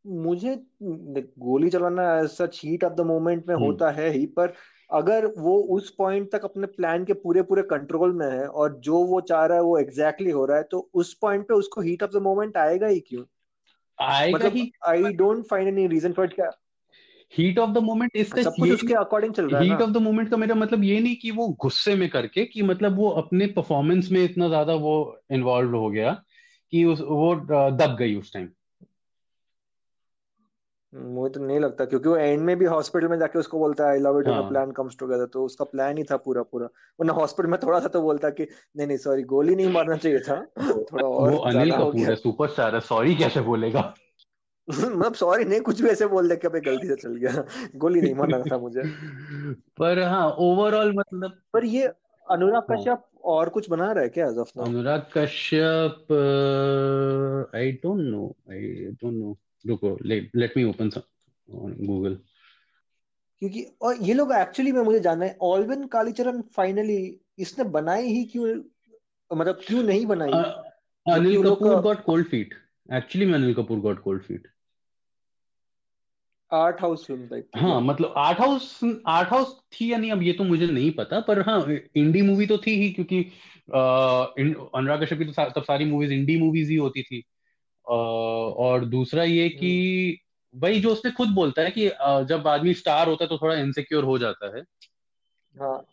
[0.04, 4.54] मुझे गोली चलाना सच हीट ऑफ़ द मोमेंट में हम्म होता है ही पर
[4.92, 8.98] अगर वो उस पॉइंट तक अपने प्लान के पूरे पूरे कंट्रोल में है और जो
[8.98, 11.80] वो चाह रहा है वो एग्जैक्टली exactly हो रहा है तो उस पॉइंट पे उसको
[11.80, 13.24] हीट ऑफ़ द मोमेंट आएगा ही क्यों?
[14.00, 16.50] आएगा मतलब ही। I don't find any reason for क्या?
[17.38, 19.96] हीट ऑफ़ द मोमेंट इसका सब कुछ उसके अकॉर्डिंग चल रहा है हीट ऑफ़ द
[19.96, 23.46] मोमेंट का मेरा मतलब ये नहीं कि वो गुस्से में करके कि मतलब वो अपने
[23.46, 26.22] परफॉर्मेंस में इतना ज़्यादा वो इन्वॉल्व हो गया
[26.70, 27.34] कि उस वो
[27.70, 28.48] दब गई उस टाइम
[30.94, 33.90] मुझे तो नहीं लगता क्योंकि वो एंड में भी हॉस्पिटल में जाके उसको बोलता है
[33.90, 36.66] I love it when plan comes together तो उसका प्लान ही था पूरा पूरा।
[37.00, 40.18] वरना हॉस्पिटल में थोड़ा सा तो बोलता कि नहीं नहीं सॉरी गोली नहीं मारना चाहिए
[40.18, 43.94] था थोड़ा वो और अनिल कपूर है सुपरस्टार है सॉरी कैसे बोलेगा?
[44.70, 47.44] मतलब सॉरी नहीं कुछ भी ऐसे बोल दे कि अबे गलती से चल गया।
[47.76, 48.82] गोली नहीं मारना था मुझे।
[49.78, 51.86] पर हाँ ओवरऑल मतलब पर ये
[52.30, 56.12] अनुराग हाँ। कश्यप और कुछ बना रहा है क्या as of now Anurag Kashyap
[57.56, 58.60] I don't know I
[59.02, 60.90] don't know रुको लेट मी ओपन
[61.48, 62.18] गूगल
[63.40, 68.24] क्योंकि और ये लोग एक्चुअली में मुझे जानना है ऑलविन कालीचरण फाइनली इसने बनाई ही
[68.24, 68.54] क्यों
[69.36, 70.32] मतलब क्यों नहीं बनाई?
[71.06, 72.54] Anil Kapoor got cold feet
[72.92, 74.48] actually में Anil Kapoor got cold feet
[76.52, 80.22] art house film type थी हाँ मतलब आर्ट हाउस आर्ट हाउस थी या नहीं अब
[80.22, 83.22] ये तो मुझे नहीं पता पर हाँ इंडी मूवी तो थी ही क्योंकि
[83.70, 87.24] अनुराग कश्यप की तो तब सारी मूवीज़ इंडी मूवीज़ ही होती थी।
[87.86, 89.72] और दूसरा ये कि
[90.54, 91.88] हम्म। वही जो उसने खुद बोलता है कि
[92.28, 94.62] जब आदमी स्टार होता है तो थोड़ा इनसिक्योर हो जाता है।
[95.54, 95.84] हाँ।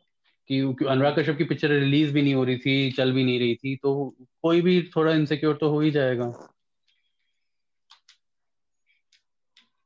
[0.50, 0.60] कि
[0.90, 3.76] अनुराग कश्यप की पिक्चर रिलीज़ भी नहीं हो रही थी चल भी नहीं रही थी
[3.76, 6.26] तो कोई भी थोड़ा इनसिक्योर तो हो ही जाएगा।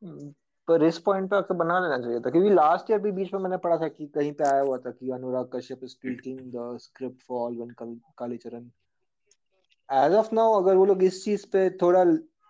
[0.02, 0.34] हम्म,
[0.68, 3.40] पर इस पॉइंट पे आके बना लेना चाहिए था क्योंकि लास्ट ईयर भी बीच में
[3.42, 6.78] मैंने पढ़ा था कि कहीं पे आया हुआ था कि Anurag Kashyap is taking the
[6.78, 8.70] script for Alvin Kalicharan
[9.94, 12.00] as of now अगर वो लोग इस चीज़ पे थोड़ा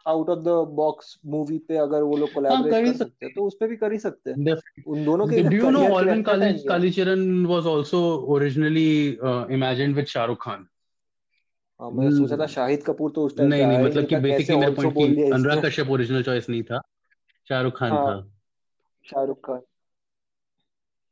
[0.06, 3.34] out of the box movie पे अगर वो लोग हाँ कोलैबोरेट कर कर सकते हैं
[3.36, 4.56] तो उस पे भी कर ही सकते हैं।
[4.88, 7.66] उन दोनों के Do you know करियर के लिए Alvin Kali- टाइम है Kalicharan was
[7.74, 8.02] also
[8.36, 10.66] originally uh, imagined with Shah Rukh Khan?
[11.80, 14.72] हाँ मैं सोचा था शाहिद कपूर तो उस टाइम नहीं नहीं मतलब कि बेसिकली मेरा
[14.72, 16.82] पॉइंट कि अनुराग कश्यप ओरिजिनल चॉइस नहीं था
[17.50, 18.22] शाहरुख खान हाँ था।
[19.06, 19.62] शाहरुख खान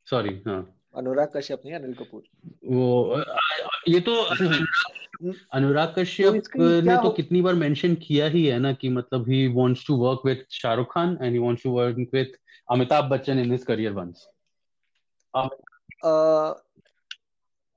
[0.08, 0.60] सॉरी हाँ।
[0.96, 2.24] अनुराग कश्यप नहीं अनिल कपूर।
[2.66, 3.16] वो
[3.88, 8.74] ये तो अनुराग अनुराग तो कश्यप ने तो कितनी बार मेंशन किया ही है ना
[8.74, 12.32] कि मतलब he wants to work with Shahrukh Khan and he wants to work with
[12.72, 14.28] Amitabh Bachchan in his career once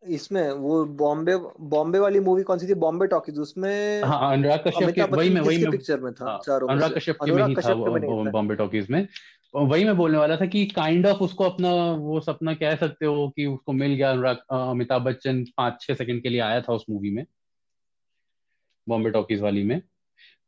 [0.03, 2.75] इसमें वो बॉम्बे बॉम्बे वाली मूवी कौन सी थी?
[2.75, 6.25] बॉम्बे टॉकीज उसमें हाँ अनुराग कश्यप के वही मैं वही मैं पिक्चर में था?
[6.25, 9.07] हाँ अनुराग कश्यप के में ही था बॉम्बे टॉकीज में।
[9.55, 13.29] वही मैं बोलने वाला था कि काइंड ऑफ़ उसको अपना, वो सपना कह सकते हो
[13.37, 16.85] कि उसको मिल गया अनुराग अमिताभ बच्चन पाँच छह सेकंड के लिए आया था उस
[16.91, 17.25] मूवी में
[18.87, 19.81] बॉम्बे टॉकीज वाली में।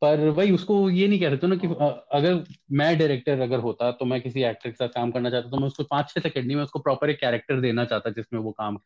[0.03, 2.43] पर वही उसको ये नहीं कह सकते ना कि अगर
[2.73, 5.67] मैं डायरेक्टर अगर होता तो मैं किसी एक्टर के साथ काम करना चाहता तो मैं
[5.67, 8.79] उसको पाँच छह सेकंड नहीं, मैं उसको प्रॉपर एक कैरेक्टर देना चाहता जिसमें वो काम,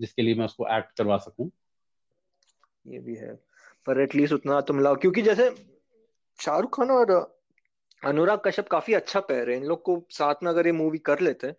[0.00, 1.50] जिसके लिए मैं उसको एक्ट करवा सकूँ।
[2.86, 3.32] ये भी है,
[3.86, 5.50] पर एटलीस्ट उतना तो मिला, क्योंकि जैसे
[6.38, 7.37] शाहरुख खान और
[8.02, 11.20] अनुराग कश्यप काफ़ी अच्छा पैर है इन लोग को साथ में अगर ये मूवी कर
[11.20, 11.52] लेते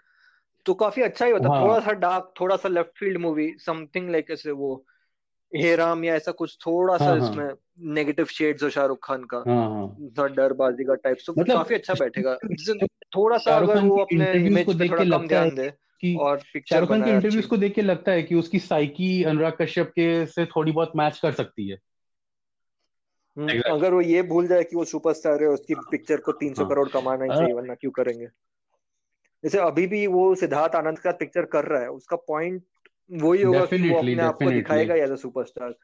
[0.65, 4.09] तो काफ़ी अच्छा ही होता। हाँ। थोड़ा सा डार्क थोड़ा सा left field movie something
[4.09, 4.85] like ऐसे वो
[5.55, 7.53] हेराम या ऐसा कुछ थोड़ा सा हाँ हाँ। इसमें
[7.93, 12.35] नेगेटिव शेड्स हो शाहरुख खान का। थोड़ा डरबाजी का टाइप तो मतलब काफ़ी अच्छा बैठेगा।
[13.15, 15.69] थोड़ा सा अगर वो अपने इमेज पे देख थोड़ा के कम लगता है ध्यान दे
[16.01, 19.23] कि और पिक्चर शाहरुख खान की इंटरव्यूज़ को देख के लगता है कि उसकी साइकी
[19.23, 21.77] अनुराग कश्यप के से थोड़ी बहुत मैच कर सकती है।
[23.39, 26.63] हम्म, अगर वो ये भूल जाए कि वो सुपरस्टार है उसकी पिक्चर को तीन सौ
[26.63, 28.25] हाँ। करोड़ कमाना ही चाहिए वरना क्यों करेंगे?
[29.43, 32.63] जैसे अभी भी वो सिद्धार्थ आनंद का पिक्चर कर रहा है उसका पॉइंट
[33.11, 35.75] वही होगा कि वो अपने आप को दिखाएगा एज अ सुपरस्टार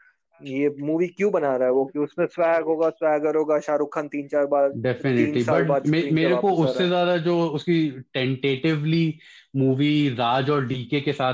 [0.42, 1.86] ये मूवी क्यों बना रहा है वो?
[1.86, 6.36] कि उसमें स्वैग होगा स्वैगर होगा शाहरुख खान तीन चार बार डेफिनेटली बट मे, मेरे
[6.36, 9.20] को उससे ज़्यादा जो उसकी टेंटेटिवली
[9.56, 11.34] मूवी राज और डीके के साथ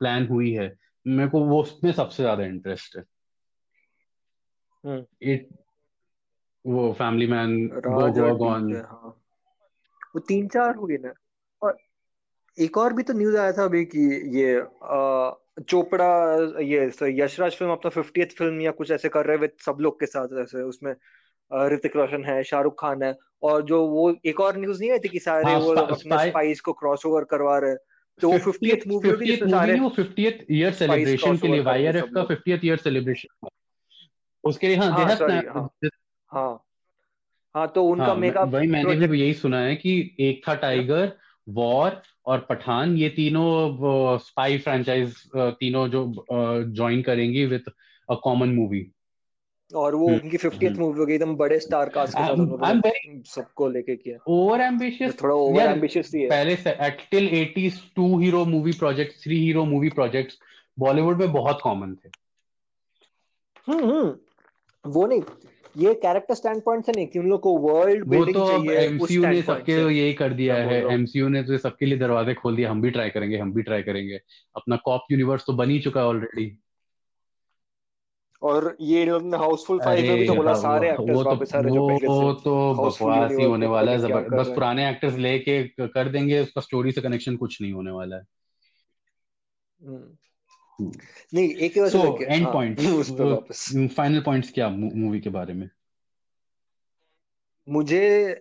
[0.00, 3.02] प्लान हुई है मेरे को वो उसमें सबसे ज़्यादा इंटरेस्ट है।
[4.84, 5.48] इट
[6.66, 9.14] वो फैमिली मैन गो राज और गो डीके ऑन हाँ।
[10.14, 11.12] वो तीन चार हुई ना।
[11.62, 11.76] और
[12.58, 14.00] एक और भी तो न्यूज़ आया था अभी कि
[14.38, 16.08] ये अ, चोपड़ा
[16.62, 16.84] ये
[17.22, 20.06] यशराज फ़िल्म अपना फिफ्टियथ फ़िल्म या कुछ ऐसे कर रहे हैं विद सब लोग के
[20.06, 20.94] साथ ऐसे उसमें
[21.68, 25.08] ऋतिक रोशन है शाहरुख खान है। और जो वो एक और न्यूज़ नहीं आई थी
[25.08, 27.78] कि सारे हाँ वो स्पा, अपने स्पाई स्पाइस को क्रॉस ओवर करवा रहे हैं।
[28.20, 31.48] तो वो फिफ्टियथ फिफ्टियथ मूवी होगी जिसमें सारे वो fiftieth year spies celebration cross के
[31.48, 33.48] लिए वाईआरएफ सब का लोग। फिफ्टियथ ईयर सेलिब्रेशन
[34.44, 35.68] उसके लिए हाँ हाँ सॉरी हाँ।
[36.30, 36.64] हाँ।
[37.54, 40.54] हाँ। तो उनका हाँ मेकअप वही मैंने प्रोजेक्ट भी यही सुना है कि एक था
[40.54, 41.12] टाइगर
[41.48, 47.64] वॉर और पठान ये तीनों स्पाई फ्रेंचाइज तीनों जो ज्वाइन करेंगी विद
[48.10, 48.90] अ कॉमन मूवी
[49.74, 53.68] और वो उनकी फिफ्टियथ मूवी होगी एकदम बड़े स्टार कास्ट के साथ आई वेरी सबको
[53.68, 56.76] लेके किया। ओवर एम्बिशियस थोड़ा ओवर एम्बिशियस ही है। पहले से
[57.10, 60.38] till 80s two hero movie project three hero movie projects
[60.78, 62.10] Bollywood में बहुत कॉमन थे।
[63.68, 64.16] हम्म हम्म।
[64.84, 65.22] वो नहीं
[65.76, 68.78] ये कैरेक्टर स्टैंड पॉइंट से नहीं कि उन लोग को वर्ल्ड वो बिल्डिंग तो चाहिए
[68.78, 72.66] एमसीयू ने सबके यही कर दिया है। एमसीयू ने तो सबके लिए दरवाजे खोल दिए
[72.66, 74.20] हम भी ट्राई करेंगे हम भी ट्राई करेंगे।
[74.56, 76.58] अपना कॉप यूनिवर्स तो बन ही चुका है ऑलरेडी
[78.42, 81.22] और ये इन लोग ने हाउसफुल फाइव में भी तो बोला सारे वो एक्टर्स वो
[81.22, 84.48] तो वापस आ रहे जो पहले वो से तो बकवास ही होने वाला है बस
[84.48, 88.22] पुराने एक्टर्स लेके कर देंगे उसका स्टोरी से कनेक्शन कुछ नहीं होने वाला है।
[89.80, 90.16] हम्म।
[90.80, 95.70] नहीं एक ही so and points final points क्या मूवी के बारे में?
[97.68, 98.34] मुझे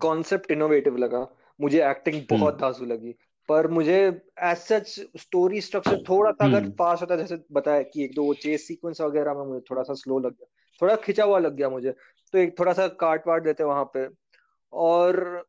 [0.00, 1.28] कॉन्सेप्ट इनोवेटिव लगा।
[1.60, 3.14] मुझे एक्टिंग हम्म। बहुत धांसू लगी।
[3.48, 8.04] पर मुझे एज सच स्टोरी स्ट्रक्चर थोड़ा सा अगर हम्म। फास्ट होता जैसे बताया कि
[8.04, 10.46] एक दो वो चेस सीक्वेंस वगैरह में मुझे थोड़ा सा स्लो लग गया।
[10.82, 11.90] थोड़ा खिंचा हुआ लग गया मुझे।
[12.32, 14.08] तो एक थोड़ा सा काट वाट देते वहाँ पे।
[14.72, 15.44] और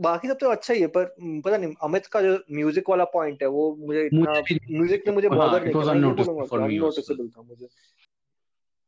[0.00, 3.42] बाकी सब तो अच्छा ही है पर पता नहीं अमित का जो म्यूज़िक वाला पॉइंट
[3.42, 4.42] है वो मुझे इतना
[4.72, 7.68] म्यूज़िक ने मुझे हाँ बॉदर इट नहीं आल्सो अननोटिसेबल था मुझे।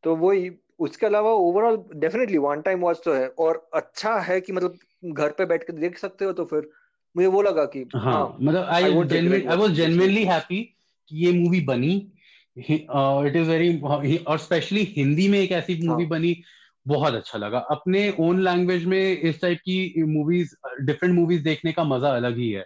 [0.03, 4.53] तो वही उसके अलावा overall definitely one time watch तो है और अच्छा है कि
[4.53, 6.71] मतलब घर पे बैठ के देख सकते हो तो फिर
[7.17, 10.75] मुझे वो लगा कि हाँ हाँ मतलब I I was genuinely happy
[11.09, 12.13] कि ये मूवी बनी।
[12.59, 16.43] इट इज़ वेरी और स्पेशली हिंदी में एक ऐसी मूवी हाँ बनी
[16.89, 21.85] बहुत अच्छा लगा। अपने ओन लैंग्वेज में इस टाइप की मूवीज़ डिफरेंट मूवीज़ देखने का
[21.85, 22.65] मज़ा अलग ही है।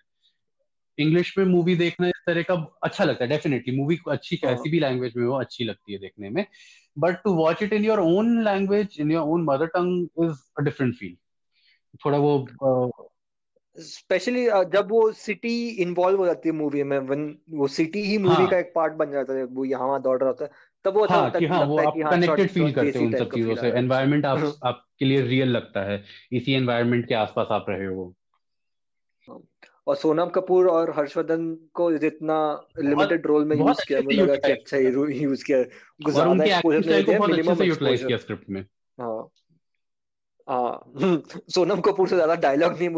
[0.98, 4.70] इंग्लिश में मूवी देखना इस तरह का अच्छा लगता है डेफिनेटली मूवी अच्छी हाँ। कैसी
[4.70, 6.44] भी लैंग्वेज में हो अच्छी लगती है देखने में।
[6.96, 10.62] But to watch it in your own language in your own mother tongue is a
[10.62, 11.16] different feel
[12.04, 12.46] थोड़ा वो
[13.78, 18.18] स्पेशली uh, जब वो सिटी इन्वॉल्व हो जाती है मूवी में वन वो सिटी ही
[18.18, 20.50] मूवी हाँ। का एक पार्ट बन जाता है वो यहाँ वहाँ दौड़ रहा होता है
[20.84, 23.30] तब वो अच्छा हाँ कि हाँ वो आप हाँ कनेक्टेड फील करते हो उन सब
[23.30, 26.02] चीज़ों से। एनवायरनमेंट आप आपके लिए रियल लगता है।
[26.32, 28.14] इसी एनवायरनमेंट के आसपास आप रहे हो।
[29.86, 32.36] और सोनम कपूर और हर्षवर्धन को जितना
[32.80, 35.62] लिमिटेड रोल में यूज़ किया मुझे लगा कि अच्छा यूज़ किया।
[36.00, 38.64] गुजारा है एक्सपोजर अच्छे मिनिमम एक्सपोजर किया स्क्रिप्ट में।
[38.98, 39.28] हाँ हाँ।
[41.50, 42.88] सोनम कपूर से ज़्यादा डायलॉग नहीं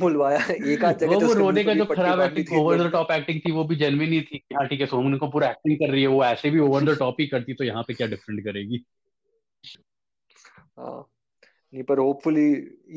[0.00, 3.10] बुलवाया। एक आध जगह वो तो रोने का जो खराब एक्टिंग थी ओवर द टॉप
[3.10, 6.02] एक्टिंग थी वो भी जेन्युइन ही थी हाँ ठीक है सोनम कपूर एक्टिंग कर रही
[6.02, 8.84] है वो ऐसे भी ओवर द टॉप ही करती तो यहाँ पे क्या डिफरेंट करेगी?
[10.78, 11.08] हाँ।
[11.72, 12.50] नहीं पर होपफुली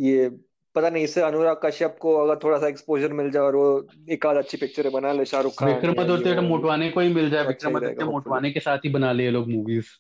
[0.08, 0.30] ये
[0.76, 3.68] पता नहीं इससे अनुराग कश्यप को अगर थोड़ा सा एक्सपोजर मिल जाए और वो
[4.12, 7.70] एक आध अच्छी पिक्चर बना ले शाहरुख खान विक्रमादित्य मोटवाने को ही मिल जाए अच्छा
[7.70, 9.92] विक्रमादित्य मोटवाने के साथ ही बना लिए लोग मूवीज़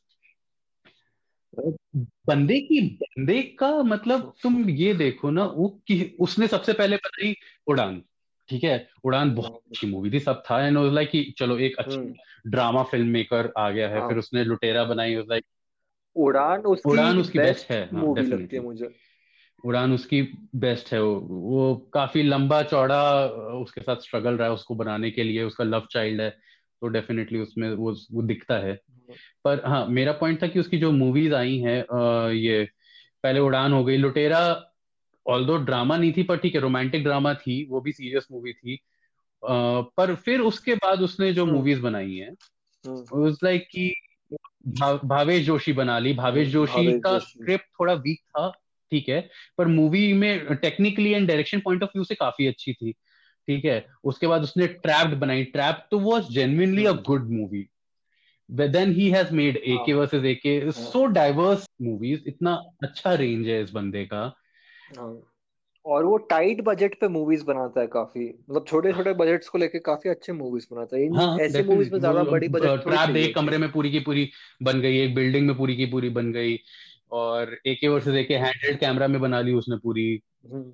[2.27, 7.35] बंदे की बंदे का मतलब तुम ये देखो ना वो कि उसने सबसे पहले बनाई
[7.67, 8.03] उड़ान
[8.49, 8.89] ठीक है?
[9.03, 12.13] उड़ान बहुत अच्छी मूवी थी सब था एंड लाइक कि चलो एक अच्छा
[12.47, 15.45] ड्रामा फ़िल्म मेकर आ गया है हाँ। फिर उसने लुटेरा बनाई लाइक
[16.15, 18.95] उड़ान उसकी उड़ान उसकी बेस्ट बेस्ट है हाँ मूवी लगती है मुझे।
[19.65, 20.21] उड़ान उसकी
[20.55, 25.23] बेस्ट है वो वो काफ़ी लंबा चौड़ा उसके साथ स्ट्रगल रहा है उसको बनाने के
[25.23, 26.37] लिए उसका लव चाइल्ड है।
[26.81, 28.73] तो डेफिनेटली उसमें वो वो दिखता है।
[29.45, 32.63] पर हाँ मेरा पॉइंट था कि उसकी जो मूवीज़ आई हैं ये
[33.23, 34.71] पहले उड़ान हो गई लुटेरा
[35.25, 38.75] ऑल्दो ड्रामा नहीं थी पर ठीक है रोमांटिक ड्रामा थी वो भी सीरियस मूवी थी।
[38.75, 42.29] अ, पर फिर उसके बाद उसने जो हम्म। मूवीज़ बनाई है
[42.83, 43.93] हम्म। वाज लाइक कि
[44.67, 48.49] भा, भावेश जोशी बना ली। भावेश हम्म, जोशी भावेश का स्क्रिप्ट थोड़ा वीक था
[48.91, 52.93] ठीक है पर मूवी में technically and direction point of view से काफ़ी अच्छी थी।
[53.47, 53.85] ठीक है?
[54.03, 57.67] उसके बाद उसने ट्रैप्ड बनाई। ट्रैप तो was genuinely a good movie
[58.49, 63.71] then he has made AK versus AK so diverse movies इतना अच्छा रेंज है इस
[63.71, 64.23] बंदे का।
[64.97, 65.15] हाँ।
[65.85, 69.79] और वो टाइट बजट पे मूवीज़ बनाता है काफ़ी। मतलब छोटे छोटे बजट्स को लेके
[69.79, 73.57] काफ़ी अच्छे मूवीज़ बनाता है। हाँ ऐसी मूवीज़ में ज़्यादा बड़ी बजट ट्रैप एक कमरे
[73.57, 74.29] में पूरी की पूरी
[74.63, 76.57] बन गई एक बिल्डिंग में पूरी की पूरी बन गई
[77.11, 80.21] और AK versus AK handheld camera में बना ली उसने पूरी।
[80.51, 80.71] हम्म।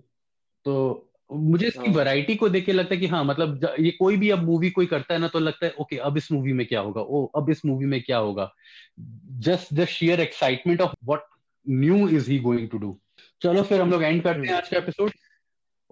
[0.65, 4.17] तो मुझे इसकी हाँ। वैरायटी को देख के लगता है कि हाँ मतलब ये कोई
[4.17, 6.65] भी अब मूवी कोई करता है ना तो लगता है ओके अब इस मूवी में
[6.67, 7.01] क्या होगा?
[7.01, 8.53] ओ अब इस मूवी में क्या होगा?
[9.39, 11.23] Just the share excitement of what
[11.69, 12.99] new is he going to do
[13.41, 15.11] चलो फिर हम लोग एंड करते हैं आज का episode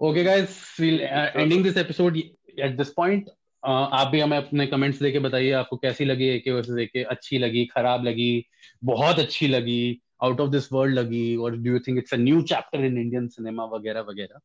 [0.00, 3.30] okay guys we'll ending this episode at this point
[3.64, 7.64] आप भी हमें अपने कमेंट्स देके बताइए आपको कैसी लगी एके वर्सेस एके अच्छी लगी
[7.64, 8.44] खराब लगी
[8.84, 12.42] बहुत अच्छी लगी आउट ऑफ़ दिस वर्ल्ड लगी और do you think it's a new
[12.42, 14.40] chapter in Indian cinema वगैरह वगैरह?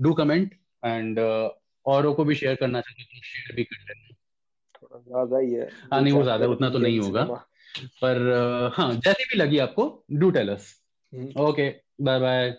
[0.00, 1.18] डू कमेंट एंड
[1.86, 4.14] औरों को भी शेयर करना चाहिए तो शेयर भी कर लेना।
[4.74, 7.24] थोड़ा ज़्यादा ही है। हाँ नहीं वो ज़्यादा उतना तो नहीं होगा।
[8.02, 10.74] पर हाँ जैसी भी लगी आपको do tell us
[11.38, 11.68] okay
[12.00, 12.50] bye bye